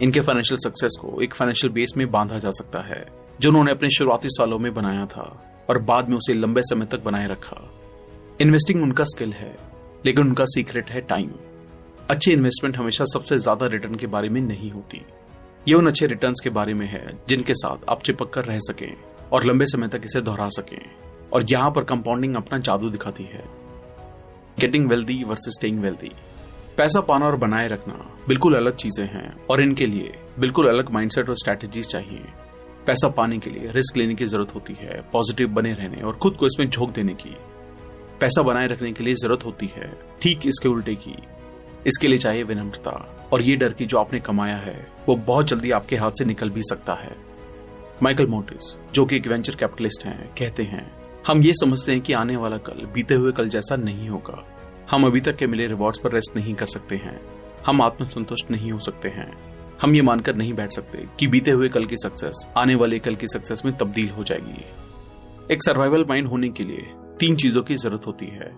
इनके 0.01 0.19
फाइनेंशियल 0.19 0.57
सक्सेस 0.63 0.98
को 1.01 1.22
एक 1.22 1.33
फाइनेंशियल 1.33 1.74
बेस 1.74 1.94
में 1.98 2.12
बांधा 2.12 2.39
जा 2.39 2.51
सकता 2.51 2.80
है। 2.80 3.19
जो 3.39 3.50
उन्होंने 3.50 3.71
अपने 3.71 3.89
शुरुआती 3.89 4.30
सालों 4.30 4.57
में 4.59 4.74
बनाया 4.74 5.06
था 5.06 5.24
और 5.69 5.77
बाद 5.83 6.09
में 6.09 6.15
उसे 6.18 6.33
लंबे 6.33 6.62
समय 6.63 6.86
तक 6.86 7.03
बनाए 7.03 7.27
रखा। 7.27 7.57
इन्वेस्टिंग 8.41 8.81
उनका 8.83 9.03
स्किल 9.06 9.33
है, 9.33 9.56
लेकिन 10.06 10.24
उनका 10.24 10.45
सीक्रेट 10.45 10.89
है 10.89 11.01
टाइम 11.03 11.30
अच्छी 12.09 12.31
इन्वेस्टमेंट 12.31 12.77
हमेशा 12.77 13.06
सबसे 13.06 13.38
ज़्यादा 13.38 13.65
रिटर्न 13.68 13.95
के 13.95 14.07
बारे 14.07 14.30
में 14.30 14.41
नहीं 14.41 14.71
होती। 14.71 15.01
ये 15.68 15.74
उन 15.74 15.88
अच्छे 15.88 16.07
रिटर्न 16.07 16.33
के 16.44 16.50
बारे 16.50 16.74
में 16.74 16.86
है, 16.88 17.18
जिनके 17.30 17.53
साथ 17.56 17.89
आप 17.89 18.01
चिपक 18.03 18.30
कर 18.33 18.45
रह 18.45 18.59
सकें 18.62 18.95
और 19.31 19.44
लंबे 19.45 19.65
समय 19.65 19.88
तक 19.88 20.01
इसे 20.06 20.21
दोहरा 20.21 20.47
सकें 20.51 20.80
और 21.33 21.45
यहाँ 21.51 21.71
पर 21.71 21.83
कंपाउंडिंग 21.86 22.36
अपना 22.36 22.59
जादू 22.59 22.89
दिखाती 22.89 23.24
है। 23.24 23.44
Getting 24.59 24.89
wealthy 24.89 25.24
versus 25.24 25.53
staying 25.53 25.80
wealthy 25.80 26.12
पैसा 26.77 27.01
पाना 27.01 27.25
और 27.25 27.36
बनाए 27.38 27.68
रखना 27.68 27.94
बिल्कुल 28.27 28.56
अलग 28.56 28.75
चीज़ें 28.75 29.06
हैं 29.06 29.31
और 29.45 29.62
इनके 29.63 29.86
लिए 29.86 30.13
बिल्कुल 30.39 30.68
अलग 30.69 30.91
माइंडसेट 30.91 31.30
और 31.30 31.36
स्ट्रैटेजीज 31.36 31.88
चाहिए। 31.88 32.24
पैसा 32.89 33.07
पाने 33.09 33.38
के 33.38 33.50
लिए 33.50 33.71
रिस्क 33.71 33.97
लेने 33.97 34.15
की 34.15 34.25
ज़रूरत 34.25 34.53
होती 34.56 34.74
है 34.74 35.01
पॉजिटिव 35.12 35.47
बने 35.47 35.74
रहने 35.74 36.01
और 36.01 36.15
खुद 36.15 36.36
को 36.36 36.45
इसमें 36.45 36.69
झोंक 36.69 36.94
देने 36.94 37.13
की। 37.13 37.36
पैसा 38.19 38.41
बनाए 38.41 38.68
रखने 38.68 38.91
के 38.91 39.03
लिए 39.03 39.13
ज़रूरत 39.13 39.45
होती 39.45 39.65
है, 39.65 40.00
ठीक 40.21 40.47
इसके 40.47 40.69
उल्टे 40.69 40.95
की। 40.95 41.15
इसके 41.88 42.07
लिए 42.07 42.18
चाहिए 42.18 42.44
विनम्रता 42.44 42.91
और 43.33 43.41
ये 43.41 43.56
डर 43.56 43.74
की 43.74 43.86
जो 43.86 43.97
आपने 43.97 44.19
कमाया 44.19 44.56
है, 44.56 44.88
वो 45.09 45.15
बहुत 45.15 45.47
जल्दी 45.47 45.71
आपके 45.71 45.95
हाथ 45.95 46.12
से 46.12 46.25
निकल 46.25 46.50
भी 46.50 46.62
सकता 46.62 46.94
है। 46.94 47.15
माइकल 48.03 48.27
मोटिस 48.27 48.75
जो 48.94 49.06
कि 49.06 49.15
एक 49.15 49.27
वेंचर 49.27 49.56
कैपिटलिस्ट 49.56 50.06
हैं, 50.06 50.33
कहते 50.39 50.63
हैं, 50.63 50.91
हम 51.27 51.41
ये 51.41 51.53
समझते 51.53 51.91
हैं 51.91 52.01
कि 52.01 52.13
आने 52.13 52.36
वाला 52.36 52.57
कल, 52.57 52.86
बीते 52.94 53.13
हुए 53.13 53.31
कल 53.31 53.50
जैसा 53.50 53.75
नहीं 53.75 54.09
होगा। 54.09 54.44
हम 54.91 55.06
अभी 55.06 55.21
तक 55.21 55.36
के 55.36 55.47
मिले 55.47 55.68
रिवॉर्ड्स 55.68 56.00
पर 56.00 56.12
रेस्ट 56.12 56.36
नहीं 56.36 56.53
कर 56.53 56.65
सकते 56.65 56.95
हैं। 56.95 57.19
हम 57.65 57.81
आत्मसंतुष्ट 57.81 58.51
नहीं 58.51 58.71
हो 58.71 58.80
सकते 58.80 59.09
हैं। 59.09 59.59
हम 59.81 59.96
ये 59.96 60.02
मानकर 60.02 60.36
नहीं 60.36 60.54
बैठ 60.54 60.72
सकते 60.72 61.06
कि 61.20 61.28
बीते 61.28 61.52
हुए 61.52 61.70
कल 61.70 61.86
की 61.86 61.96
सक्सेस 61.96 62.46
आने 62.58 62.76
वाले 62.76 63.00
कल 63.00 63.16
की 63.16 63.28
सक्सेस 63.28 63.62
में 63.66 63.76
तब्दील 63.78 64.10
हो 64.10 64.24
जाएगी। 64.24 64.66
एक 65.54 65.64
सर्वाइवल 65.64 66.06
माइंड 66.10 66.28
होने 66.28 66.50
के 66.50 66.64
लिए 66.64 66.88
तीन 67.20 67.36
चीज़ों 67.36 67.64
की 67.64 67.76
ज़रूरत 67.76 68.08
होती 68.08 68.26
है। 68.26 68.50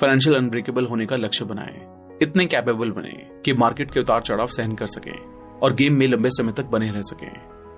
फाइनेंशियल 0.00 0.36
अनब्रेकेबल 0.36 0.86
होने 0.86 1.06
का 1.06 1.16
लक्ष्य 1.16 1.44
बनाए। 1.44 1.86
इतने 2.22 2.46
कैपेबल 2.46 2.90
बने 2.90 3.40
कि 3.44 3.52
मार्केट 3.52 3.90
के 3.90 4.00
उतार 4.00 4.20
चढ़ाव 4.20 4.46
सहन 4.46 4.74
कर 4.74 4.86
सके 4.86 5.18
और 5.58 5.74
गेम 5.74 5.94
में 5.94 6.06
लंबे 6.06 6.28
समय 6.30 6.52
तक 6.52 6.64
बने 6.64 6.90
रह 6.90 7.00
सके, 7.00 7.30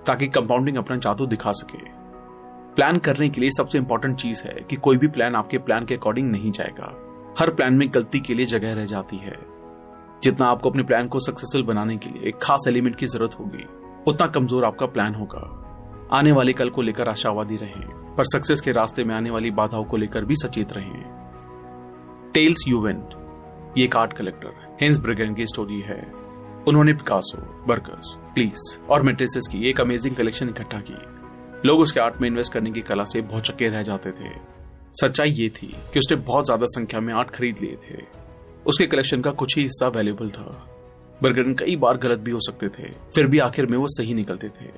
ताकि 0.05 0.27
कंपाउंडिंग 0.27 0.77
अपना 0.77 0.97
जादू 0.97 1.25
दिखा 1.25 1.51
सके। 1.51 1.83
प्लान 2.75 2.97
करने 2.97 3.29
के 3.29 3.41
लिए 3.41 3.49
सबसे 3.49 3.77
इंपॉर्टेंट 3.77 4.17
चीज़ 4.17 4.43
है 4.43 4.55
कि 4.69 4.75
कोई 4.75 4.97
भी 4.97 5.07
प्लान 5.07 5.35
आपके 5.35 5.57
प्लान 5.57 5.85
के 5.85 5.95
अकॉर्डिंग 5.95 6.31
नहीं 6.31 6.51
जाएगा। 6.51 6.95
हर 7.39 7.49
प्लान 7.49 7.73
में 7.73 7.87
गलती 7.93 8.19
के 8.19 8.33
लिए 8.33 8.45
जगह 8.45 8.73
रह 8.73 8.85
जाती 8.85 9.17
है। 9.17 9.54
जितना 10.23 10.47
आपको 10.47 10.69
अपने 10.69 10.83
प्लान 10.83 11.07
को 11.07 11.19
सक्सेसफुल 11.19 11.63
बनाने 11.63 11.97
के 11.97 12.09
लिए 12.09 12.27
एक 12.29 12.37
खास 12.41 12.65
एलिमेंट 12.67 12.95
की 12.95 13.05
ज़रूरत 13.07 13.39
होगी, 13.39 13.65
उतना 14.07 14.27
कमज़ोर 14.27 14.65
आपका 14.65 14.85
प्लान 14.87 15.15
होगा। 15.15 16.07
आने 16.11 16.31
वाले 16.31 16.53
कल 16.53 16.69
को 16.69 16.81
लेकर 16.81 17.09
आशावादी 17.09 17.55
रहें, 17.57 18.15
पर 18.15 18.23
सक्सेस 18.23 18.61
के 18.61 18.71
रास्ते 18.71 19.03
में 19.03 19.13
आने 19.15 19.29
वाली 19.29 19.51
बाधाओं 19.51 19.83
को 19.83 19.97
लेकर 19.97 20.25
भी 20.25 20.35
सचेत 20.35 20.73
रहें। 20.73 22.31
टेल्स 22.33 22.67
यूवेन 22.67 23.03
ये 23.77 23.89
आर्ट 23.97 24.13
कलेक्टर 24.13 24.77
हेंस 24.81 24.99
ब्रिगेन 24.99 25.33
की 25.33 25.45
स्टोरी 25.45 25.79
है। 25.81 26.01
उन्होंने 26.67 26.93
पिकासो 26.93 27.41
बर्गर्स 27.67 28.15
प्लीज़ 28.35 28.77
और 28.89 29.03
मेट्रेसेस 29.03 29.47
की 29.47 29.67
एक 29.69 29.81
अमेजिंग 29.81 30.15
कलेक्शन 30.15 30.49
इकट्ठा 30.49 30.79
की। 30.89 30.97
लोग 31.67 31.79
उसके 31.79 31.99
आर्ट 31.99 32.21
में 32.21 32.27
इन्वेस्ट 32.27 32.53
करने 32.53 32.71
की 32.71 32.81
कला 32.81 33.03
से 33.03 33.21
बहुत 33.23 33.43
चक्के 33.43 33.67
रह 33.67 33.81
जाते 33.83 34.11
थे। 34.11 34.33
सच्चाई 34.95 35.29
ये 35.31 35.49
थी 35.49 35.67
कि 35.93 35.99
उसने 35.99 36.17
बहुत 36.17 36.45
ज़्यादा 36.45 36.65
संख्या 36.69 36.99
में 36.99 37.13
आर्ट 37.13 37.29
खरीद 37.29 37.59
लिए 37.61 37.77
थे। 37.83 38.01
उसके 38.65 38.85
कलेक्शन 38.87 39.21
का 39.21 39.31
कुछ 39.33 39.55
ही 39.57 39.63
हिस्सा 39.63 39.87
वैल्यूबल 39.89 40.29
था। 40.29 40.43
बर्गरन 41.21 41.53
कई 41.55 41.75
बार 41.77 41.97
गलत 41.97 42.19
भी 42.19 42.31
हो 42.31 42.39
सकते 42.41 42.69
थे। 42.69 42.91
फिर 43.15 43.27
भी 43.27 43.39
आखिर 43.41 43.65
में 43.65 43.77
वो 43.77 43.87
सही 43.89 44.13
निकलते 44.13 44.49
थे। 44.51 44.69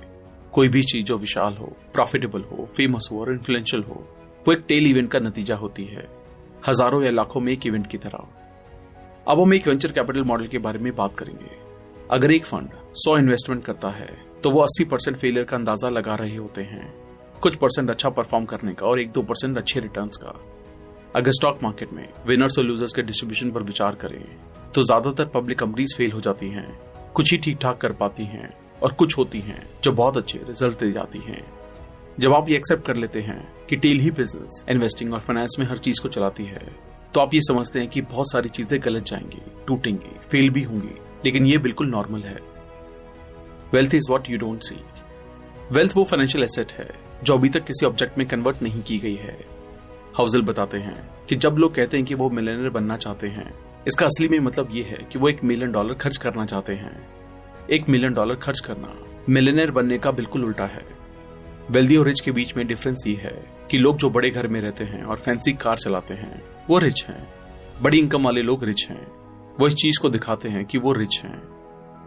कोई 0.53 0.67
भी 0.67 0.83
चीज़ 0.83 1.05
जो 1.05 1.17
विशाल 1.17 1.53
हो 1.53 1.65
प्रॉफिटेबल 1.93 2.41
हो 2.43 2.67
फ़ेमस 2.77 3.07
हो 3.11 3.19
और 3.21 3.31
इन्फ्लुएंशियल 3.31 3.83
हो, 3.83 4.03
वो 4.45 4.53
एक 4.53 4.63
टेल 4.67 4.87
इवेंट 4.87 5.11
का 5.11 5.19
नतीजा 5.19 5.55
होती 5.55 5.83
है। 5.85 6.07
हज़ारों 6.67 7.03
या 7.03 7.11
लाखों 7.11 7.41
में 7.41 7.51
एक 7.53 7.65
इवेंट 7.67 7.87
की 7.87 7.97
तरह। 7.97 8.27
अब 9.27 9.39
हम 9.39 9.53
एक 9.53 9.67
वेंचर 9.67 9.91
कैपिटल 9.91 10.23
मॉडल 10.23 10.47
के 10.47 10.57
बारे 10.59 10.79
में 10.79 10.95
बात 10.95 11.17
करेंगे। 11.17 11.55
अगर 12.11 12.31
एक 12.31 12.45
फंड 12.45 12.69
सौ 12.95 13.17
इन्वेस्टमेंट 13.17 13.63
करता 13.65 13.89
है 13.89 14.07
तो 14.43 14.49
वो 14.51 14.61
अस्सी 14.61 14.83
परसेंट 14.85 15.17
फेलियर 15.17 15.45
का 15.45 15.55
अंदाज़ा 15.57 15.89
लगा 15.89 16.15
रहे 16.15 16.35
होते 16.35 16.61
हैं। 16.63 16.93
कुछ 17.41 17.55
परसेंट 17.55 17.89
अच्छा 17.89 18.09
परफॉर्म 18.09 18.45
करने 18.45 18.73
का 18.73 18.85
और 18.85 18.99
एक 18.99 19.11
दो 19.11 19.21
परसेंट 19.23 19.57
अच्छे 19.57 19.79
रिटर्न 19.79 20.07
का। 20.17 20.33
अगर 21.17 21.31
स्टॉक 21.31 21.59
मार्केट 21.63 21.93
में 21.93 22.07
विनर्स 22.27 22.57
और 22.59 22.65
लूजर्स 22.65 22.93
के 22.93 23.01
डिस्ट्रीब्यूशन 23.01 23.51
पर 23.51 23.63
विचार 23.63 23.95
करें 23.95 24.23
तो 24.73 24.81
ज़्यादातर 24.81 25.25
पब्लिक 25.25 25.59
कंपनीज़ 25.59 25.95
फेल 25.97 26.11
हो 26.11 26.19
जाती 26.21 26.49
हैं, 26.49 26.67
कुछ 27.15 27.31
ही 27.31 27.37
ठीक 27.37 27.57
ठाक 27.61 27.77
कर 27.77 27.91
पाती 27.93 28.25
हैं 28.25 28.49
और 28.83 28.91
कुछ 28.93 29.17
होती 29.17 29.39
हैं 29.39 29.61
जो 29.83 29.91
बहुत 29.93 30.17
अच्छे 30.17 30.39
रिज़ल्ट 30.39 30.79
दे 30.79 30.91
जाती 30.91 31.19
हैं। 31.19 31.41
जब 32.19 32.33
आप 32.33 32.49
ये 32.49 32.55
एक्सेप्ट 32.55 32.85
कर 32.85 32.95
लेते 32.95 33.21
हैं 33.21 33.39
कि 33.69 33.75
टेल 33.77 33.99
ही 33.99 34.11
बिज़नेस 34.11 34.63
इन्वेस्टिंग 34.69 35.13
और 35.13 35.19
फाइनेंस 35.21 35.55
में 35.59 35.65
हर 35.65 35.77
चीज़ 35.79 36.01
को 36.03 36.09
चलाती 36.09 36.45
है 36.45 36.61
तो 37.13 37.21
आप 37.21 37.33
ये 37.33 37.41
समझते 37.43 37.79
हैं 37.79 37.89
कि 37.89 38.01
बहुत 38.03 38.31
सारी 38.31 38.49
चीज़ें 38.51 38.79
गलत 38.83 39.05
जाएँगी, 39.05 39.41
टूटेंगी 39.67 40.15
फेल 40.29 40.49
भी 40.49 40.63
होंगी, 40.63 40.95
लेकिन 41.25 41.45
ये 41.45 41.57
बिल्कुल 41.59 41.89
नॉर्मल 41.89 42.23
है। 42.23 42.39
Wealth 43.73 43.95
is 43.95 44.11
what 44.11 44.29
you 44.29 44.37
don't 44.37 44.63
see 44.63 44.81
wealth 45.71 45.97
वो 45.97 46.03
फाइनेंशियल 46.05 46.43
एसेट 46.43 46.71
है, 46.71 46.89
जो 47.23 47.33
अभी 47.33 47.49
तक 47.49 47.65
किसी 47.65 47.85
ऑब्जेक्ट 47.85 48.17
में 48.17 48.27
कन्वर्ट 48.27 48.61
नहीं 48.63 48.81
की 48.83 48.97
गई 48.99 49.15
है। 49.17 49.37
हाउजल 50.17 50.41
बताते 50.41 50.77
हैं 50.77 51.25
कि 51.29 51.35
जब 51.35 51.53
लोग 51.53 51.75
कहते 51.75 51.97
हैं 51.97 52.05
कि 52.05 52.15
वो 52.15 52.29
मिलेनियर 52.29 52.69
बनना 52.69 52.97
चाहते 52.97 53.27
हैं, 53.27 53.53
इसका 53.87 54.05
असली 54.05 54.27
में 54.27 54.39
मतलब 54.39 54.67
ये 54.71 54.83
है 54.83 55.07
कि 55.11 55.19
वो 55.19 55.29
एक 55.29 55.43
मिलियन 55.43 55.71
डॉलर 55.71 55.93
खर्च 55.93 56.17
करना 56.17 56.45
चाहते 56.45 56.73
हैं। 56.73 57.07
एक 57.71 57.89
मिलियन 57.89 58.13
डॉलर 58.13 58.35
खर्च 58.35 58.59
करना 58.59 58.95
मिलेनियर 59.29 59.71
बनने 59.71 59.97
का 59.97 60.11
बिल्कुल 60.11 60.45
उल्टा 60.45 60.65
है। 60.65 60.85
वेल्दी 61.71 61.97
और 61.97 62.05
रिच 62.05 62.19
के 62.19 62.31
बीच 62.31 62.57
में 62.57 62.67
डिफरेंस 62.67 63.03
ये 63.07 63.15
है 63.15 63.51
कि 63.71 63.77
लोग 63.77 63.97
जो 63.97 64.09
बड़े 64.09 64.29
घर 64.29 64.47
में 64.47 64.61
रहते 64.61 64.83
हैं 64.83 65.03
और 65.03 65.17
फैंसी 65.17 65.53
कार 65.53 65.77
चलाते 65.77 66.13
हैं, 66.13 66.43
वो 66.69 66.77
रिच 66.77 67.05
हैं। 67.05 67.33
बड़ी 67.81 67.99
इनकम 67.99 68.23
वाले 68.23 68.41
लोग 68.41 68.63
रिच 68.63 68.87
हैं। 68.89 69.07
वो 69.59 69.67
इस 69.67 69.73
चीज़ 69.73 70.01
को 70.01 70.09
दिखाते 70.09 70.49
हैं 70.49 70.65
कि 70.65 70.77
वो 70.77 70.93
रिच 70.93 71.21
हैं। 71.23 71.41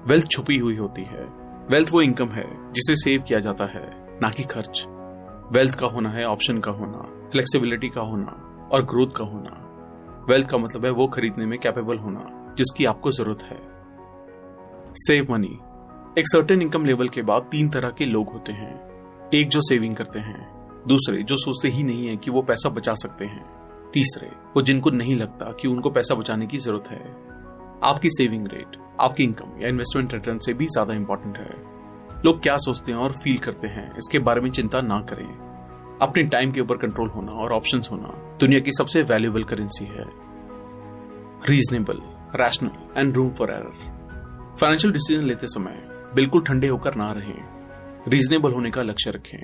वेल्थ 0.07 0.29
छुपी 0.29 0.59
हुई 0.59 0.77
होती 0.77 1.03
है। 1.03 1.25
वेल्थ 1.71 1.89
वो 1.93 2.03
इनकम 2.03 2.29
है 2.29 2.73
जिसे 2.73 2.95
सेव 2.95 3.23
किया 3.23 3.39
जाता 3.39 3.65
है, 3.65 4.19
ना 4.23 4.31
कि 4.31 4.43
खर्च। 4.43 4.85
वेल्थ 5.53 5.79
का 5.79 5.87
होना 5.87 6.11
है 6.11 6.25
ऑप्शन 6.25 6.59
का 6.59 6.71
होना। 6.71 7.20
फ्लेक्सिबिलिटी 7.33 7.89
का 7.89 8.01
होना 8.01 8.69
और 8.73 8.85
ग्रोथ 8.85 9.17
का 9.17 9.25
होना 9.25 9.57
वेल्थ 10.31 10.49
का 10.49 10.59
मतलब 10.59 10.85
है 10.85 10.91
वो 10.91 11.07
खरीदने 11.07 11.47
में 11.47 11.59
कैपेबल 11.59 11.99
होना, 11.99 12.55
जिसकी 12.59 12.85
आपको 12.85 13.11
ज़रूरत 13.11 13.43
है। 13.43 13.59
सेव 14.99 15.33
मनी 15.33 15.59
एक 16.19 16.29
सर्टेन 16.29 16.63
इनकम 16.63 16.85
लेवल 16.85 17.09
के 17.09 17.23
बाद 17.23 17.49
तीन 17.51 17.69
तरह 17.69 17.91
के 17.91 18.05
लोग 18.05 18.33
होते 18.33 18.53
हैं। 18.53 19.31
एक 19.35 19.49
जो 19.49 19.61
सेविंग 19.61 19.95
करते 19.97 20.19
हैं, 20.19 20.41
दूसरे 20.89 21.23
जो 21.23 21.37
सोचते 21.37 21.69
ही 21.69 21.83
नहीं 21.83 22.07
है 22.07 22.17
कि 22.17 22.31
वो 22.31 22.43
पैसा 22.43 22.69
बचा 22.69 22.95
सकते 22.95 23.25
हैं। 23.25 23.45
तीसरे, 23.93 24.31
वो 24.57 24.63
जिनको 24.63 24.91
नहीं 24.91 25.17
लगता 25.17 25.53
कि 25.53 25.69
उनको 25.69 25.91
पैसा 25.91 26.15
बचाने 26.15 26.47
की 26.47 26.59
ज़रूरत 26.59 26.89
है। 26.89 27.03
आपकी 27.85 28.11
सेविंग 28.11 28.47
रेट 28.47 28.77
आपकी 29.01 29.25
इनकम 29.25 29.61
या 29.61 29.69
इन्वेस्टमेंट 29.69 30.13
रिटर्न 30.15 30.39
से 30.39 30.55
भी 30.55 30.67
ज़्यादा 30.67 30.95
इंपॉर्टेंट 30.95 31.39
है। 31.39 32.23
लोग 32.25 32.43
क्या 32.43 32.57
सोचते 32.57 32.93
हैं 32.93 32.99
और 32.99 33.13
फील 33.25 33.39
करते 33.39 33.69
हैं, 33.69 33.91
इसके 33.97 34.19
बारे 34.19 34.41
में 34.41 34.51
चिंता 34.51 34.81
ना 34.81 35.01
करें। 35.11 35.50
अपने 36.03 36.23
टाइम 36.25 36.53
के 36.53 36.61
ऊपर 36.61 36.77
कंट्रोल 36.77 37.09
होना 37.09 37.33
और 37.33 37.53
ऑप्शंस 37.53 37.89
होना, 37.93 38.09
दुनिया 38.41 38.61
की 38.61 38.73
सबसे 38.73 39.03
वैल्यूएबल 39.03 39.45
करेंसी 39.45 39.85
है। 39.85 40.05
Reasonable 41.49 42.01
rational 42.37 42.99
and 42.99 43.15
room 43.17 43.31
for 43.31 43.51
error 43.51 44.55
financial 44.61 44.93
decision 44.93 45.25
लेते 45.25 45.47
समय 45.47 45.83
बिल्कुल 46.15 46.43
ठंडे 46.45 46.69
होकर 46.69 46.95
ना 46.95 47.11
रहें। 47.13 48.09
रीजनेबल 48.09 48.53
होने 48.53 48.71
का 48.71 48.83
लक्ष्य 48.83 49.11
रखें। 49.11 49.39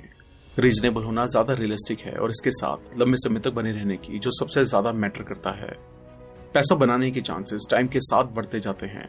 रीजनेबल 0.57 1.03
होना 1.03 1.25
ज़्यादा 1.27 1.55
रियलिस्टिक 1.55 2.01
है 2.01 2.13
और 2.13 2.31
इसके 2.31 2.51
साथ 2.51 2.99
लंबे 2.99 3.17
समय 3.19 3.41
तक 3.41 3.53
बने 3.53 3.73
रहने 3.73 3.97
की 3.97 4.19
जो 4.19 4.31
सबसे 4.31 4.65
ज़्यादा 4.65 4.93
मैटर 4.95 5.23
करता 5.23 5.51
है। 5.57 5.71
पैसा 6.55 6.75
बनाने 6.75 7.11
के 7.11 7.21
चांसेस 7.21 7.67
टाइम 7.71 7.87
के 7.87 8.01
साथ 8.01 8.33
बढ़ते 8.35 8.61
जाते 8.61 8.87
हैं। 8.87 9.09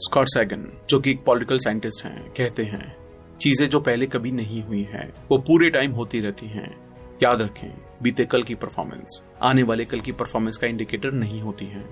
स्कॉट 0.00 0.28
सैगन 0.28 0.66
जो 0.90 0.98
कि 1.00 1.10
एक 1.10 1.24
पॉलिटिकल 1.24 1.58
साइंटिस्ट 1.58 2.04
हैं, 2.04 2.32
कहते 2.32 2.62
हैं 2.64 2.96
चीज़ें 3.40 3.68
जो 3.68 3.80
पहले 3.80 4.06
कभी 4.06 4.30
नहीं 4.32 4.62
हुई 4.62 4.82
हैं, 4.82 5.12
वो 5.30 5.38
पूरे 5.38 5.70
टाइम 5.70 5.92
होती 5.92 6.20
रहती 6.20 6.46
हैं। 6.46 6.76
याद 7.22 7.42
रखें, 7.42 7.70
बीते 8.02 8.24
कल 8.24 8.42
की 8.42 8.54
परफॉर्मेंस 8.54 9.22
आने 9.42 9.62
वाले 9.62 9.84
कल 9.84 10.00
की 10.00 10.12
परफॉर्मेंस 10.12 10.56
का 10.56 10.66
इंडिकेटर 10.66 11.12
नहीं 11.12 11.40
होती 11.40 11.66
है। 11.66 11.84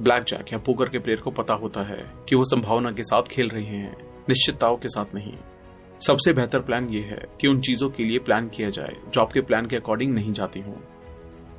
ब्लैक 0.00 0.22
जैक 0.22 0.52
या 0.52 0.58
पोकर 0.58 0.88
के 0.88 0.98
प्लेयर 0.98 1.20
को 1.20 1.30
पता 1.30 1.54
होता 1.54 1.82
है 1.82 2.12
कि 2.28 2.36
वो 2.36 2.44
संभावना 2.44 2.92
के 2.92 3.02
साथ 3.02 3.22
खेल 3.22 3.48
रहे 3.48 3.64
हैं, 3.64 3.96
निश्चितताओं 4.28 4.76
के 4.76 4.88
साथ 4.88 5.14
नहीं। 5.14 5.34
सबसे 6.06 6.32
बेहतर 6.32 6.60
प्लान 6.60 6.88
ये 6.88 7.00
है 7.00 7.24
कि 7.40 7.48
उन 7.48 7.60
चीज़ों 7.60 7.90
के 7.90 8.04
लिए 8.04 8.18
प्लान 8.18 8.48
किया 8.48 8.70
जाए, 8.70 8.96
जो 9.14 9.20
आपके 9.20 9.40
प्लान 9.40 9.66
के 9.66 9.76
अकॉर्डिंग 9.76 10.14
नहीं 10.14 10.32
जाती 10.32 10.60
हो। 10.60 10.76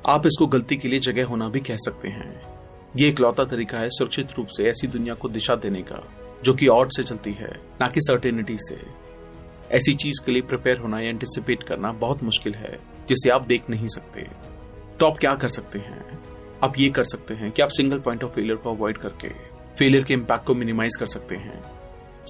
आप 0.06 0.26
इसको 0.26 0.46
गलती 0.46 0.76
के 0.76 0.88
लिए 0.88 0.98
जगह 0.98 1.26
होना 1.26 1.48
भी 1.48 1.60
कह 1.60 1.76
सकते 1.76 2.08
हैं। 2.08 2.42
ये 2.96 3.08
एक 3.08 3.20
लौता 3.20 3.44
तरीका 3.44 3.78
है 3.78 3.88
सुरक्षित 3.90 4.32
रूप 4.38 4.46
से 4.46 4.64
ऐसी 4.64 4.86
दुनिया 4.86 5.14
को 5.14 5.28
दिशा 5.28 5.54
देने 5.54 5.82
का। 5.82 6.08
जो 6.44 6.54
कि 6.54 6.66
ऑड 6.66 6.88
से 6.88 7.02
चलती 7.02 7.32
है, 7.32 7.60
ना 7.80 7.88
कि 7.88 8.00
सर्टेनिटी 8.00 8.56
से। 8.58 8.80
ऐसी 9.70 9.94
चीज़ 9.94 10.26
के 10.26 10.32
लिए 10.32 10.42
प्रिपेयर 10.42 10.78
होना 10.78 11.00
या 11.00 11.08
एंटिसिपेट 11.08 11.62
करना 11.62 11.92
बहुत 11.92 12.22
मुश्किल 12.22 12.54
है, 12.54 12.78
जिसे 13.08 13.30
आप 13.30 13.46
देख 13.46 13.70
नहीं 13.70 13.88
सकते। 13.88 14.20
तो 15.00 15.06
आप 15.06 15.18
क्या 15.18 15.34
कर 15.34 15.48
सकते 15.48 15.78
हैं? 15.78 16.24
आप 16.62 16.74
ये 16.78 16.90
कर 16.90 17.04
सकते 17.04 17.34
हैं 17.34 17.50
कि 17.50 17.62
आप 17.62 17.68
सिंगल 17.68 17.98
पॉइंट 17.98 18.24
ऑफ़ 18.24 18.30
फेलियर 18.30 18.56
को 18.56 18.74
अवॉइड 18.74 18.98
करके 18.98 19.28
फेलियर 19.78 20.04
के 20.04 20.14
इम्पैक्ट 20.14 20.46
को 20.46 20.54
मिनिमाइज 20.54 20.96
कर 20.96 21.06
सकते 21.06 21.36
हैं। 21.36 21.62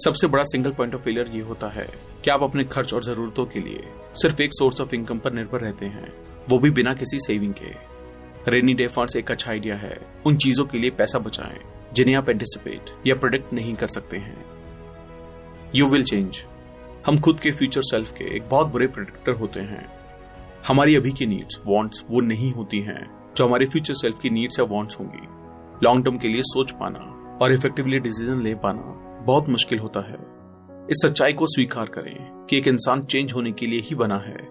सबसे 0.05 0.27
बड़ा 0.27 0.43
सिंगल 0.43 0.71
पॉइंट 0.71 0.95
ऑफ़ 0.95 1.01
फेलियर 1.01 1.27
ये 1.27 1.41
होता 1.41 1.67
है 1.67 1.87
कि 2.23 2.31
आप 2.31 2.43
अपने 2.43 2.63
खर्च 2.63 2.93
और 2.93 3.03
जरूरतों 3.03 3.45
के 3.45 3.59
लिए 3.59 3.83
सिर्फ़ 4.13 4.41
एक 4.41 4.49
सोर्स 4.53 4.81
ऑफ़ 4.81 4.95
इनकम 4.95 5.19
पर 5.19 5.33
निर्भर 5.33 5.59
रहते 5.59 5.85
हैं, 5.85 6.13
वो 6.49 6.59
भी 6.59 6.69
बिना 6.69 6.93
किसी 6.93 7.19
सेविंग 7.19 7.53
के। 7.53 7.95
रेनी 8.51 8.73
डे 8.73 8.87
फंड्स 8.87 9.15
एक 9.15 9.31
अच्छा 9.31 9.51
आइडिया 9.51 9.75
है, 9.75 9.99
उन 10.25 10.37
चीज़ों 10.37 10.65
के 10.65 10.77
लिए 10.77 10.89
पैसा 10.89 11.19
बचाएँ। 11.19 11.59
जिन्हें 11.95 12.15
आप 12.15 12.29
एंटिसिपेट 12.29 12.89
या 13.07 13.15
प्रोडिक्ट 13.15 13.53
नहीं 13.53 13.73
कर 13.75 13.87
सकते 13.87 14.17
हैं। 14.17 14.45
यू 15.75 15.87
विल 15.87 16.03
चेंज 16.03 16.45
हम 17.05 17.19
खुद 17.19 17.39
के 17.39 17.51
फ्यूचर 17.51 17.81
सेल्फ 17.81 18.11
के 18.11 18.35
एक 18.35 18.49
बहुत 18.49 18.67
बुरे 18.67 18.87
प्रोडिक्टर 18.87 19.31
होते 19.31 19.59
हैं। 19.59 19.87
हमारी 20.67 20.95
अभी 20.95 21.11
की 21.11 21.25
नीड्स 21.25 21.61
वांट्स 21.65 22.05
वो 22.09 22.21
नहीं 22.21 22.51
होती 22.51 22.79
हैं। 22.79 23.33
जो 23.37 23.45
हमारे 23.45 23.65
फ्यूचर 23.65 23.93
सेल्फ 23.93 24.19
की 24.19 24.29
नीड्स 24.29 24.59
या 24.59 24.65
वांट्स 24.65 24.99
होंगी। 24.99 25.27
लॉन्ग 25.83 26.05
टर्म 26.05 26.17
के 26.17 26.27
लिए 26.27 26.41
सोच 26.45 26.71
पाना 26.71 26.99
और 27.41 27.51
इफेक्टिवली 27.51 27.99
डिसीज़न 27.99 28.41
ले 28.41 28.55
पाना 28.55 29.21
बहुत 29.25 29.49
मुश्किल 29.49 29.79
होता 29.79 29.99
है। 29.99 30.17
इस 30.89 31.01
सच्चाई 31.05 31.33
को 31.33 31.45
स्वीकार 31.47 31.85
करें 31.85 32.45
कि 32.49 32.57
एक 32.57 32.67
इंसान 32.67 33.03
चेंज 33.03 33.33
होने 33.33 33.51
के 33.51 33.65
लिए 33.65 33.79
ही 33.79 33.95
बना 33.95 34.17
है। 34.17 34.47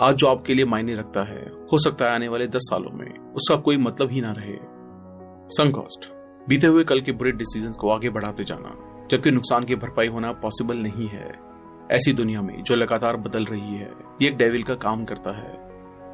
आज 0.00 0.14
जो 0.14 0.26
आपके 0.26 0.54
लिए 0.54 0.64
मायने 0.64 0.94
रखता 0.94 1.22
है, 1.22 1.42
हो 1.72 1.78
सकता 1.78 2.04
है 2.04 2.14
आने 2.14 2.28
वाले 2.28 2.46
दस 2.46 2.68
सालों 2.70 2.90
में 2.90 3.32
उसका 3.32 3.56
कोई 3.56 3.76
मतलब 3.76 4.10
ही 4.10 4.20
ना 4.20 4.34
रहे। 4.38 4.56
संकॉस्ट 5.48 6.15
बीते 6.48 6.66
हुए 6.66 6.84
कल 6.84 7.00
के 7.00 7.12
बुरे 7.12 7.32
डिसीज़न 7.32 7.72
को 7.72 7.90
आगे 7.90 8.10
बढ़ाते 8.10 8.44
जाना, 8.44 8.70
जबकि 9.10 9.30
नुकसान 9.30 9.64
की 9.64 9.74
भरपाई 9.74 10.06
होना 10.06 10.32
पॉसिबल 10.32 10.76
नहीं 10.76 11.08
है। 11.08 11.38
ऐसी 11.90 12.12
दुनिया 12.12 12.42
में 12.42 12.62
जो 12.62 12.74
लगातार 12.74 13.16
बदल 13.16 13.44
रही 13.44 13.74
है, 13.74 13.90
ये 14.22 14.28
एक 14.28 14.36
डेविल 14.36 14.62
का 14.62 14.74
काम 14.74 15.04
करता 15.04 15.30
है। 15.30 15.66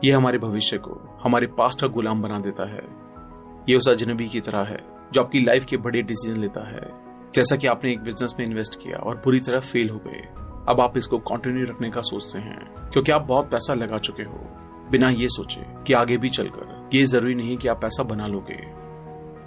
ये 0.04 0.12
हमारे 0.12 0.38
भविष्य 0.38 0.78
को, 0.78 1.18
हमारे 1.22 1.46
पास्ट 1.46 1.80
का 1.80 1.86
गुलाम 1.86 2.22
बना 2.22 2.38
देता 2.38 2.68
है। 2.70 2.82
ये 3.68 3.76
उस 3.76 3.88
अजनबी 3.88 4.28
की 4.28 4.40
तरह 4.40 4.62
है, 4.62 4.84
जो 5.12 5.20
आपकी 5.20 5.40
लाइफ 5.40 5.64
के 5.64 5.76
बड़े 5.76 6.02
डिसीज़न 6.02 6.40
लेता 6.40 6.68
है। 6.68 7.02
जैसा 7.34 7.56
कि 7.56 7.66
आपने 7.66 7.92
एक 7.92 8.00
बिज़नेस 8.00 8.34
में 8.38 8.46
इन्वेस्ट 8.46 8.82
किया 8.82 8.96
और 8.96 9.16
बुरी 9.16 9.40
तरह 9.40 9.60
फेल 9.60 9.90
हो 9.90 9.98
गए, 9.98 10.20
अब 10.68 10.80
आप 10.80 10.96
इसको 10.96 11.18
कंटिन्यू 11.18 11.66
रखने 11.66 11.90
का 11.90 12.00
सोचते 12.00 12.38
हैं, 12.38 12.90
क्योंकि 12.90 13.12
आप 13.12 13.22
बहुत 13.22 13.50
पैसा 13.50 13.74
लगा 13.74 13.98
चुके 13.98 14.22
हो। 14.22 14.46
बिना 14.90 15.08
ये 15.08 15.28
सोचे 15.28 15.60
कि 15.86 15.92
आगे 15.92 16.16
भी 16.16 16.28
चलकर, 16.28 16.90
ये 16.94 17.04
ज़रूरी 17.06 17.34
नहीं 17.34 17.56
कि 17.56 17.68
आप 17.68 17.80
पैसा 17.80 18.02
बना 18.02 18.26
लोगे। 18.26 18.82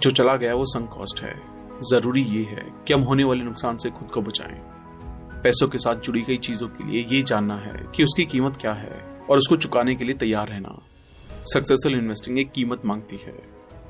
जो 0.02 0.10
चला 0.10 0.36
गया 0.36 0.54
वो 0.54 0.64
संक 0.64 0.88
कॉस्ट 0.88 1.22
है। 1.22 1.34
ज़रूरी 1.90 2.22
ये 2.22 2.42
है 2.42 2.66
कि 2.86 2.94
हम 2.94 3.00
होने 3.00 3.24
वाले 3.24 3.44
नुकसान 3.44 3.76
से 3.76 3.90
खुद 3.90 4.08
को 4.08 4.20
बचाएँ। 4.22 4.58
पैसों 5.42 5.68
के 5.68 5.78
साथ 5.78 5.96
जुड़ी 5.96 6.22
गई 6.22 6.36
चीज़ों 6.36 6.68
के 6.68 6.84
लिए 6.84 7.04
ये 7.08 7.22
जानना 7.22 7.56
है 7.56 7.84
कि 7.94 8.04
उसकी 8.04 8.24
कीमत 8.24 8.56
क्या 8.56 8.72
है 8.72 9.00
और 9.30 9.38
उसको 9.38 9.56
चुकाने 9.56 9.94
के 9.94 10.04
लिए 10.04 10.14
तैयार 10.14 10.48
रहना। 10.48 10.78
सक्सेसफुल 11.44 11.94
इन्वेस्टिंग 11.94 12.38
एक 12.38 12.50
कीमत 12.52 12.84
मांगती 12.84 13.16
है, 13.16 13.34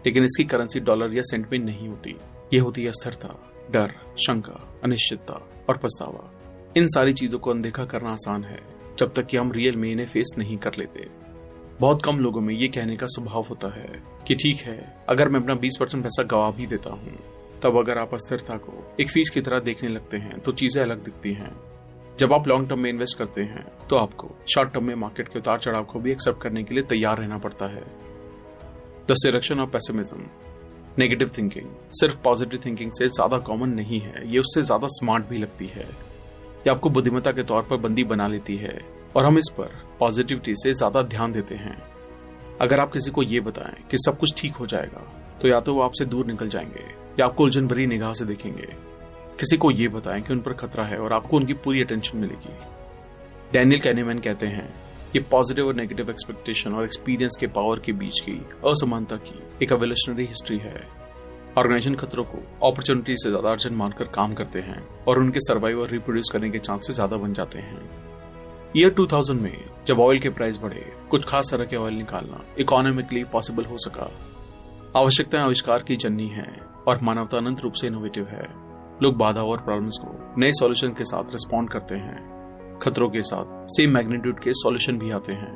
लेकिन 0.07 0.25
इसकी 0.25 0.45
करेंसी 0.45 0.81
डॉलर 0.81 1.15
या 1.15 1.23
सेंट 1.23 1.47
में 1.53 1.59
नहीं 1.59 1.89
होती। 1.89 2.17
ये 2.55 2.59
होती 2.59 2.83
है 2.83 2.89
अस्थिरता, 2.89 3.29
डर, 3.71 3.95
शंका, 4.19 4.81
अनिश्चितता 4.85 5.35
और 5.69 5.77
पछतावा। 5.77 6.31
इन 6.77 6.89
सारी 6.89 7.13
चीज़ों 7.13 7.39
को 7.39 7.51
अनदेखा 7.51 7.85
करना 7.85 8.11
आसान 8.11 8.45
है, 8.45 8.61
जब 8.99 9.13
तक 9.13 9.27
कि 9.27 9.37
हम 9.37 9.53
रियल 9.53 9.77
में 9.77 9.91
इन्हें 9.93 10.07
फेस 10.07 10.35
नहीं 10.39 10.57
कर 10.57 10.71
लेते। 10.79 11.09
बहुत 11.81 12.03
कम 12.05 12.19
लोगों 12.19 12.41
में 12.41 12.53
ये 12.55 12.69
कहने 12.69 12.97
का 12.97 13.07
स्वभाव 13.09 13.47
होता 13.49 13.69
है 13.71 14.03
कि 14.27 14.35
ठीक 14.35 14.61
है, 14.61 14.77
अगर 15.09 15.29
मैं 15.29 15.41
अपना 15.41 15.55
20 15.57 15.77
परसेंट 15.81 16.03
पैसा 16.03 16.23
गवा 16.25 16.51
भी 16.51 16.67
देता 16.67 16.91
हूँ, 16.91 17.19
तब 17.63 17.77
अगर 17.79 17.99
आप 17.99 18.15
अस्थिरता 18.15 18.57
को 18.59 18.73
एक 19.01 19.11
फ़ीस 19.11 19.31
की 19.31 19.41
तरह 19.41 19.59
देखने 19.61 19.89
लगते 19.89 20.17
हैं 20.17 20.39
तो 20.41 20.53
चीज़ें 20.53 20.83
अलग 20.83 21.05
दिखती 21.05 21.33
हैं। 21.33 21.51
जब 22.19 22.33
आप 22.33 22.49
लॉन्ग 22.49 22.69
टर्म 22.69 22.81
में 22.81 22.89
इन्वेस्ट 22.91 23.19
करते 23.19 23.43
हैं 23.43 23.67
तो 23.89 23.97
आपको 23.97 24.31
शॉर्ट 24.55 24.73
टर्म 24.73 24.85
में 24.85 24.95
मार्केट 24.97 25.29
के 25.29 25.39
उतार 25.39 25.59
चढ़ाव 25.59 25.85
को 25.85 26.01
भी 26.01 26.13
एक्सेप्ट 26.13 26.43
करने 26.43 26.63
के 26.65 26.75
लिए 26.75 26.85
तैयार 26.85 27.19
रहना 27.19 27.39
पड़ता 27.39 27.67
है। 27.67 27.85
The 29.09 29.15
selection 29.17 29.61
of 29.61 29.71
pessimism 29.71 30.27
negative 30.99 31.31
thinking 31.39 31.67
सिर्फ़ 31.93 32.17
पॉजिटिव 32.25 32.61
थिंकिंग 32.67 32.93
से 32.93 33.09
ज़्यादा 33.09 33.39
कॉमन 33.41 33.69
नहीं 33.71 34.01
है, 34.01 34.31
ये 34.33 34.39
उससे 34.39 34.63
ज़्यादा 34.63 34.87
स्मार्ट 34.93 35.29
भी 35.29 35.39
लगती 35.39 35.67
है। 35.67 35.83
ये 35.83 36.71
आपको 36.71 36.91
बुद्धिमत्ता 36.91 37.33
के 37.33 37.43
तौर 37.45 37.63
पर 37.63 37.77
बंदी 37.79 38.05
बना 38.07 38.27
लेती 38.29 38.57
है। 38.57 38.79
और 39.17 39.25
हम 39.25 39.39
इस 39.39 39.49
पर 39.59 39.71
पॉजिटिविटी 40.01 40.55
से 40.57 40.73
ज़्यादा 40.75 41.03
ध्यान 41.05 41.33
देते 41.33 41.55
हैं। 41.57 41.77
अगर 42.61 42.81
आप 42.81 42.93
किसी 42.93 43.11
को 43.11 43.23
ये 43.25 43.41
बताएँ 43.43 43.83
कि 43.91 43.97
सब 43.99 44.19
कुछ 44.19 44.35
ठीक 44.37 44.57
हो 44.57 44.67
जाएगा 44.67 45.03
तो 45.43 45.49
या 45.49 45.61
तो 45.61 45.75
वो 45.75 45.83
आपसे 45.83 46.05
दूर 46.05 46.27
निकल 46.27 46.49
जाएँगे, 46.49 46.85
या 47.21 47.27
आपको 47.27 47.45
उलझन 47.45 47.67
भरी 47.69 47.87
निगाह 47.87 48.13
से 48.13 48.25
देखेंगे। 48.25 48.67
किसी 49.41 49.57
को 49.57 49.71
ये 49.71 49.89
बताएँ 49.91 50.23
कि 50.23 50.33
उन 50.33 50.41
पर 50.41 50.53
खतरा 50.55 50.85
है 50.85 50.99
और 50.99 51.13
आपको 51.13 51.37
उनकी 51.37 51.55
पूरी 51.55 51.83
अटेंशन 51.83 52.19
मिलेगी। 52.19 52.57
डैनियल 53.53 53.81
कैनेमैन 53.81 54.19
कहते 54.19 54.47
हैं, 54.47 54.69
ये 55.17 55.21
पॉजिटिव 55.31 55.67
और 55.67 55.75
नेगेटिव 55.75 56.11
एक्सपेक्टेशन 56.11 56.75
और 56.75 56.85
एक्सपीरियंस 56.85 57.37
के 57.41 57.47
पावर 57.49 57.81
के 57.81 57.93
बीच 57.95 58.21
की 58.21 58.39
असमानता 58.67 59.17
की 59.19 59.43
एक 59.63 59.73
एवोल्यूशनरी 59.73 60.27
हिस्ट्री 60.27 60.59
है। 60.59 60.75
ऑर्गेनाइजेशन 61.59 61.95
खतरों 61.97 62.25
को 62.25 62.39
अपॉर्चुनिटी 62.63 63.17
से 63.17 63.29
ज़्यादा 63.29 63.51
अर्जन 63.51 63.75
मानकर 63.75 64.05
काम 64.15 64.35
करते 64.35 64.61
हैं 64.61 64.81
और 65.09 65.19
उनके 65.19 65.41
सर्वाइव 65.43 65.81
और 65.81 65.89
रिप्रोड्यूस 65.89 66.31
करने 66.33 66.51
के 66.51 66.59
चांसेस 66.61 66.95
ज़्यादा 66.95 67.17
बन 67.17 67.33
जाते 67.33 67.59
हैं। 67.59 67.79
ईयर 68.77 68.95
2000 68.95 69.41
में 69.41 69.65
जब 69.87 70.01
ऑयल 70.01 70.19
के 70.19 70.29
प्राइस 70.29 70.59
बढ़े, 70.59 70.93
कुछ 71.11 71.25
खास 71.25 71.51
तरह 71.51 71.65
के 71.65 71.77
ऑयल 71.77 71.95
निकालना 71.95 72.45
इकोनॉमिकली 72.59 73.25
पॉसिबल 73.25 73.65
हो 73.65 73.77
सका। 73.79 74.11
आवश्यकताएँ 74.97 75.45
आविष्कार 75.45 75.83
की 75.83 75.97
जननी 75.97 76.29
है 76.29 76.61
और 76.89 76.99
मानवता 77.03 77.37
अनंत 77.37 77.61
रूप 77.61 77.73
से 77.73 77.87
इनोवेटिव 77.87 78.25
है। 78.25 78.49
लोग 79.03 79.17
बाधा 79.17 79.43
और 79.43 79.59
प्रॉब्लम्स 79.59 79.99
को 80.05 80.35
नए 80.39 80.53
सॉल्यूशन 80.53 80.89
के 80.89 81.05
साथ 81.05 81.25
रिस्पॉन्ड 81.25 81.71
करते 81.71 81.95
हैं। 81.95 82.79
खतरों 82.79 83.09
के 83.09 83.23
साथ 83.23 83.67
सेम 83.67 83.91
मैग्नीट्यूड 83.91 84.39
के 84.39 84.53
सॉल्यूशन 84.53 84.99
भी 84.99 85.11
आते 85.11 85.33
हैं। 85.33 85.53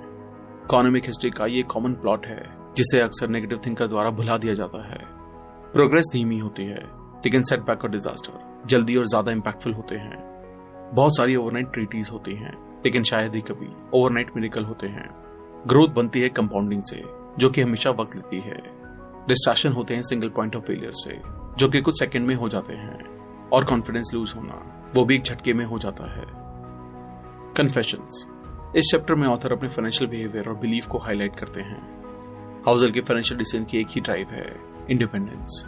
इकोनॉमिक 0.64 1.04
हिस्ट्री 1.04 1.30
का 1.30 1.46
ये 1.46 1.62
कॉमन 1.62 1.92
प्लॉट 1.92 2.26
है, 2.26 2.72
जिसे 2.76 3.00
अक्सर 3.00 3.28
नेगेटिव 3.28 3.60
थिंकर 3.66 3.86
द्वारा 3.86 4.10
भुला 4.10 4.38
दिया 4.38 4.54
जाता 4.54 4.88
है। 4.88 4.98
प्रोग्रेस 5.72 6.04
धीमी 6.12 6.38
होती 6.38 6.62
है, 6.62 6.82
लेकिन 7.24 7.42
सेटबैक 7.42 7.84
और 7.84 7.90
डिजास्टर 7.90 8.66
जल्दी 8.66 8.96
और 8.96 9.04
ज़्यादा 9.04 9.32
इम्पैक्टफुल 9.32 9.74
होते 9.74 9.94
हैं। 9.94 10.29
बहुत 10.94 11.16
सारी 11.16 11.36
ओवरनाइट 11.36 11.72
ट्रीटीज 11.72 12.10
होती 12.12 12.34
हैं, 12.34 12.82
लेकिन 12.84 13.02
शायद 13.02 13.34
ही 13.34 13.40
कभी 13.40 13.68
ओवरनाइट 13.94 14.30
मेडिकल 14.36 14.64
होते 14.64 14.86
हैं। 14.86 15.08
ग्रोथ 15.66 15.88
बनती 15.88 16.20
है 16.20 16.28
कंपाउंडिंग 16.28 16.82
से, 16.82 17.04
जो 17.38 17.50
कि 17.50 17.62
हमेशा 17.62 17.90
वक्त 17.90 18.16
लेती 18.16 18.40
है। 18.40 18.56
डिस्ट्रैक्शन 19.28 19.72
होते 19.72 19.94
हैं 19.94 20.02
सिंगल 20.02 20.28
पॉइंट 20.28 20.56
ऑफ़ 20.56 20.64
फेलियर 20.64 20.92
से, 20.92 21.20
जो 21.58 21.68
कि 21.68 21.80
कुछ 21.80 21.98
सेकंड 21.98 22.26
में 22.26 22.34
हो 22.34 22.48
जाते 22.48 22.74
हैं, 22.74 23.20
और 23.48 23.64
कॉन्फिडेंस 23.64 24.10
लूज 24.14 24.32
होना, 24.36 24.90
वो 24.94 25.04
भी 25.04 25.14
एक 25.14 25.22
झटके 25.22 25.52
में 25.52 25.64
हो 25.64 25.78
जाता 25.78 26.04
है। 26.04 26.26
कन्फेशन 27.56 27.98
इस 28.76 28.84
चैप्टर 28.92 29.14
में 29.14 29.28
ऑथर 29.28 29.52
अपने 29.52 29.68
फाइनेंशियल 29.68 30.10
बिहेवियर 30.10 30.48
और 30.48 30.54
बिलीफ 30.54 30.86
को 30.86 30.98
हाईलाइट 30.98 31.36
करते 31.36 31.60
हैं। 31.60 32.00
हाउजर 32.66 32.90
के 32.90 33.00
फाइनेंशियल 33.00 33.38
डिसीज़न 33.38 33.64
की 33.64 33.78
एक 33.78 33.86
ही 33.90 34.00
ड्राइव 34.00 34.26
है 34.30 34.60
इंडिपेंडेंस 34.90 35.64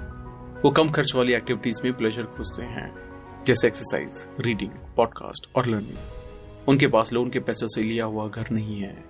वो 0.64 0.70
कम 0.70 0.88
खर्च 0.88 1.12
वाली 1.16 1.32
एक्टिविटीज़ 1.32 1.80
में 1.84 1.92
प्लेजर 1.92 2.22
खोजते 2.22 2.64
हैं 2.64 3.11
जैसे 3.46 3.68
एक्सरसाइज 3.68 4.26
रीडिंग 4.40 4.70
पॉडकास्ट 4.96 5.56
और 5.56 5.66
लर्निंग 5.66 6.68
उनके 6.68 6.86
पास 6.86 7.12
लोन 7.12 7.30
के 7.30 7.40
पैसों 7.40 7.66
से 7.66 7.82
लिया 7.82 8.04
हुआ 8.04 8.28
घर 8.28 8.50
नहीं 8.50 8.80
है। 8.80 9.04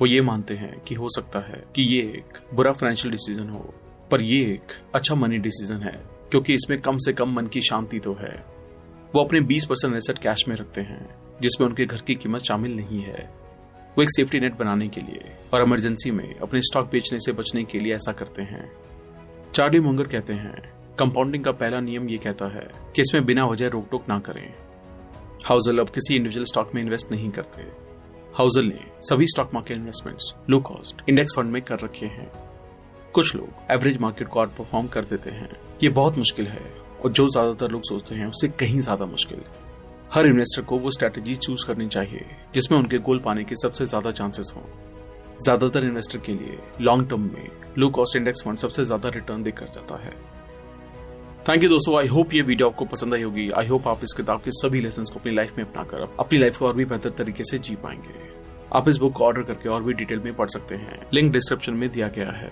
वो 0.00 0.06
ये 0.06 0.20
मानते 0.20 0.54
हैं 0.54 0.80
कि 0.80 0.94
हो 0.94 1.08
सकता 1.08 1.38
है 1.38 1.64
कि 1.76 1.82
ये 1.82 2.02
एक 2.02 2.38
बुरा 2.54 2.72
फाइनेंशियल 2.72 3.12
डिसीज़न 3.12 3.48
हो, 3.48 3.74
पर 4.10 4.22
ये 4.22 4.42
एक 4.44 4.72
अच्छा 4.94 5.14
मनी 5.14 5.38
डिसीज़न 5.38 5.76
है, 5.76 6.04
क्योंकि 6.30 6.54
इसमें 6.54 6.80
कम 6.80 6.96
से 6.96 7.12
कम 7.12 7.32
मन 7.32 7.46
की 7.46 7.60
शांति 7.60 7.98
तो 7.98 8.12
है। 8.12 8.44
वो 9.14 9.24
अपने 9.24 9.40
20 9.40 9.64
परसेंट 9.64 9.96
एसेट 9.96 10.18
कैश 10.18 10.44
में 10.48 10.56
रखते 10.56 10.80
हैं, 10.80 11.14
जिसमें 11.42 11.68
उनके 11.68 11.86
घर 11.86 12.00
की 12.00 12.14
कीमत 12.14 12.40
शामिल 12.40 12.76
नहीं 12.76 13.02
है। 13.02 13.34
वो 13.98 14.02
एक 14.02 14.08
सेफ्टी 14.10 14.40
नेट 14.40 14.58
बनाने 14.58 14.88
के 14.88 15.00
लिए 15.00 15.36
और 15.54 15.62
इमरजेंसी 15.62 16.10
में 16.10 16.34
अपने 16.34 16.60
स्टॉक 16.60 16.90
बेचने 16.90 17.18
से 17.18 17.32
बचने 17.32 17.64
के 17.64 17.78
लिए 17.78 17.94
ऐसा 17.94 18.12
करते 18.12 18.42
हैं। 18.42 18.72
चार्ली 19.54 19.80
मोंगर 19.80 20.04
कहते 20.04 20.32
हैं 20.32 20.79
कंपाउंडिंग 20.98 21.44
का 21.44 21.52
पहला 21.52 21.80
नियम 21.80 22.08
ये 22.08 22.16
कहता 22.18 22.46
है 22.48 22.66
कि 22.94 23.02
इसमें 23.02 23.24
बिना 23.26 23.46
वजह 23.46 23.68
रोक 23.68 23.86
टोक 23.90 24.08
ना 24.08 24.18
करें। 24.20 24.42
हाउजल 25.46 25.78
अब 25.78 25.88
किसी 25.88 26.14
इंडिविजुअल 26.14 26.44
स्टॉक 26.44 26.74
में 26.74 26.82
इन्वेस्ट 26.82 27.10
नहीं 27.12 27.30
करते। 27.30 27.62
हाउजल 28.36 28.64
ने 28.64 28.84
सभी 29.02 29.26
stock 29.26 29.54
market 29.54 29.76
investments 29.76 30.34
low 30.50 30.60
cost 30.62 31.02
index 31.08 31.34
fund 31.36 31.52
में 31.52 31.60
कर 31.62 31.78
रखे 31.80 32.06
हैं। 32.08 32.30
कुछ 33.14 33.34
लोग 33.36 33.72
एवरेज 33.72 33.98
मार्केट 34.00 34.28
को 34.28 34.40
आउट 34.40 34.54
परफॉर्म 34.56 34.86
कर 34.88 35.04
देते 35.04 35.30
हैं। 35.30 35.50
ये 35.82 35.88
बहुत 35.90 36.18
मुश्किल 36.18 36.46
है 36.46 36.62
और 37.04 37.10
जो 37.10 37.28
ज़्यादातर 37.28 37.70
लोग 37.70 37.82
सोचते 37.84 38.14
हैं 38.14 38.26
उससे 38.26 38.48
कहीं 38.60 38.80
ज़्यादा 38.80 39.06
मुश्किल। 39.06 39.42
हर 40.12 40.26
इन्वेस्टर 40.26 40.62
को 40.62 40.78
वो 40.78 40.90
स्ट्रेटेजी 40.90 41.34
चूज़ 41.36 41.66
करनी 41.66 41.86
चाहिए, 41.88 42.26
जिसमें 42.54 42.78
उनके 42.78 42.98
गोल 42.98 43.18
पाने 43.18 43.44
के 43.44 43.54
सबसे 43.56 43.86
ज़्यादा 43.86 44.10
चांसेस 44.10 44.52
हों। 44.56 44.62
ज़्यादातर 45.38 45.84
इन्वेस्टर 45.84 46.18
के 46.18 46.32
लिए 46.32 46.58
लॉन्ग 46.80 47.08
टर्म 47.10 47.22
में 47.24 47.48
लो 47.78 47.88
कॉस्ट 47.90 48.16
इंडेक्स 48.16 48.42
फंड 48.44 48.58
सबसे 48.58 48.84
ज़्यादा 48.84 49.08
रिटर्न 49.08 49.42
देकर 49.42 49.68
जाता 49.68 50.02
है। 50.02 50.12
थैंक 51.48 51.62
यू 51.62 51.68
दोस्तों. 51.68 51.96
आई 51.98 52.06
होप 52.06 52.32
ये 52.34 52.40
वीडियो 52.42 52.68
आपको 52.68 52.84
पसंद 52.84 53.14
आई 53.14 53.22
होगी. 53.22 53.48
आई 53.50 53.66
होप 53.66 53.86
आप 53.88 54.00
इस 54.04 54.12
किताब 54.16 54.40
के 54.40 54.50
सभी 54.50 54.80
लेसन 54.80 55.04
को 55.04 55.18
अपनी 55.20 55.32
लाइफ 55.34 55.58
में 55.58 55.64
अपनाकर 55.64 56.00
अपनी 56.20 56.38
लाइफ 56.38 56.56
को 56.56 56.66
और 56.66 56.74
भी 56.74 56.84
बेहतर 56.84 57.10
तरीके 57.18 57.44
से 57.44 57.58
जी 57.58 57.74
पाएँगे. 57.74 58.28
आप 58.72 58.88
इस 58.88 58.96
बुक 58.96 59.12
को 59.12 59.24
ऑर्डर 59.24 59.42
करके 59.42 59.68
और 59.68 59.82
भी 59.82 59.92
डिटेल 59.92 60.18
में 60.18 60.34
पढ़ 60.36 60.48
सकते 60.48 60.74
हैं. 60.74 61.00
लिंक 61.14 61.32
डिस्क्रिप्शन 61.32 61.74
में 61.74 61.88
दिया 61.90 62.08
गया 62.08 62.30
है. 62.30 62.50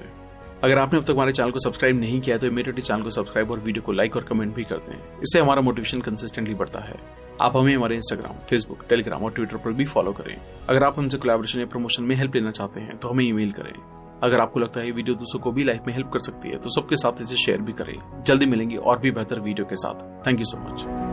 अगर 0.64 0.78
आपने 0.78 0.98
अब 0.98 1.04
तक 1.04 1.10
हमारे 1.10 1.32
चैनल 1.32 1.50
को 1.50 1.58
सब्सक्राइब 1.58 2.00
नहीं 2.00 2.20
किया 2.20 2.38
तो 2.38 2.46
इमीडिएटली 2.46 2.82
चैनल 2.82 3.02
को 3.02 3.10
सब्सक्राइब 3.10 3.50
और 3.50 3.58
वीडियो 3.58 3.82
को 3.82 3.92
लाइक 3.92 4.16
और 4.16 4.24
कमेंट 4.24 4.54
भी 4.54 4.64
करते 4.64 4.92
हैं 4.92 5.20
इससे 5.20 5.40
हमारा 5.40 5.62
मोटिवेशन 5.62 6.00
कंसिस्टेंटली 6.00 6.54
बढ़ता 6.54 6.80
है. 6.80 6.96
आप 7.40 7.56
हमें 7.56 7.74
हमारे 7.76 7.96
इंस्टाग्राम 7.96 8.38
फेसबुक 8.50 8.84
टेलीग्राम 8.88 9.24
और 9.24 9.32
ट्विटर 9.32 9.56
पर 9.56 9.72
भी 9.72 9.84
फॉलो 9.86 10.12
करें. 10.12 10.36
अगर 10.68 10.84
आप 10.84 10.98
हमसे 10.98 11.18
कोलेबोरेशन 11.18 11.60
या 11.60 11.66
प्रमोशन 11.66 12.04
में 12.04 12.16
हेल्प 12.16 12.34
लेना 12.34 12.50
चाहते 12.52 12.80
हैं 12.80 12.98
तो 12.98 13.08
हमें 13.08 13.24
ईमेल 13.24 13.52
करें. 13.52 13.72
अगर 14.22 14.40
आपको 14.40 14.60
लगता 14.60 14.80
है 14.80 14.86
ये 14.86 14.92
वीडियो 14.92 15.16
दूसरों 15.16 15.40
को 15.40 15.52
भी 15.52 15.64
लाइफ 15.64 15.82
में 15.86 15.92
हेल्प 15.94 16.10
कर 16.12 16.18
सकती 16.18 16.48
है 16.48 16.58
तो 16.58 16.68
सबके 16.70 16.96
साथ 16.96 17.22
इसे 17.22 17.36
शेयर 17.36 17.62
भी 17.62 17.72
करें। 17.72 18.22
जल्दी 18.22 18.46
मिलेंगे 18.46 18.76
और 18.76 18.98
भी 18.98 19.10
बेहतर 19.10 19.40
वीडियो 19.40 19.66
के 19.66 19.76
साथ। 19.76 20.26
Thank 20.26 20.38
you 20.38 20.44
so 20.44 20.58
much 20.58 21.07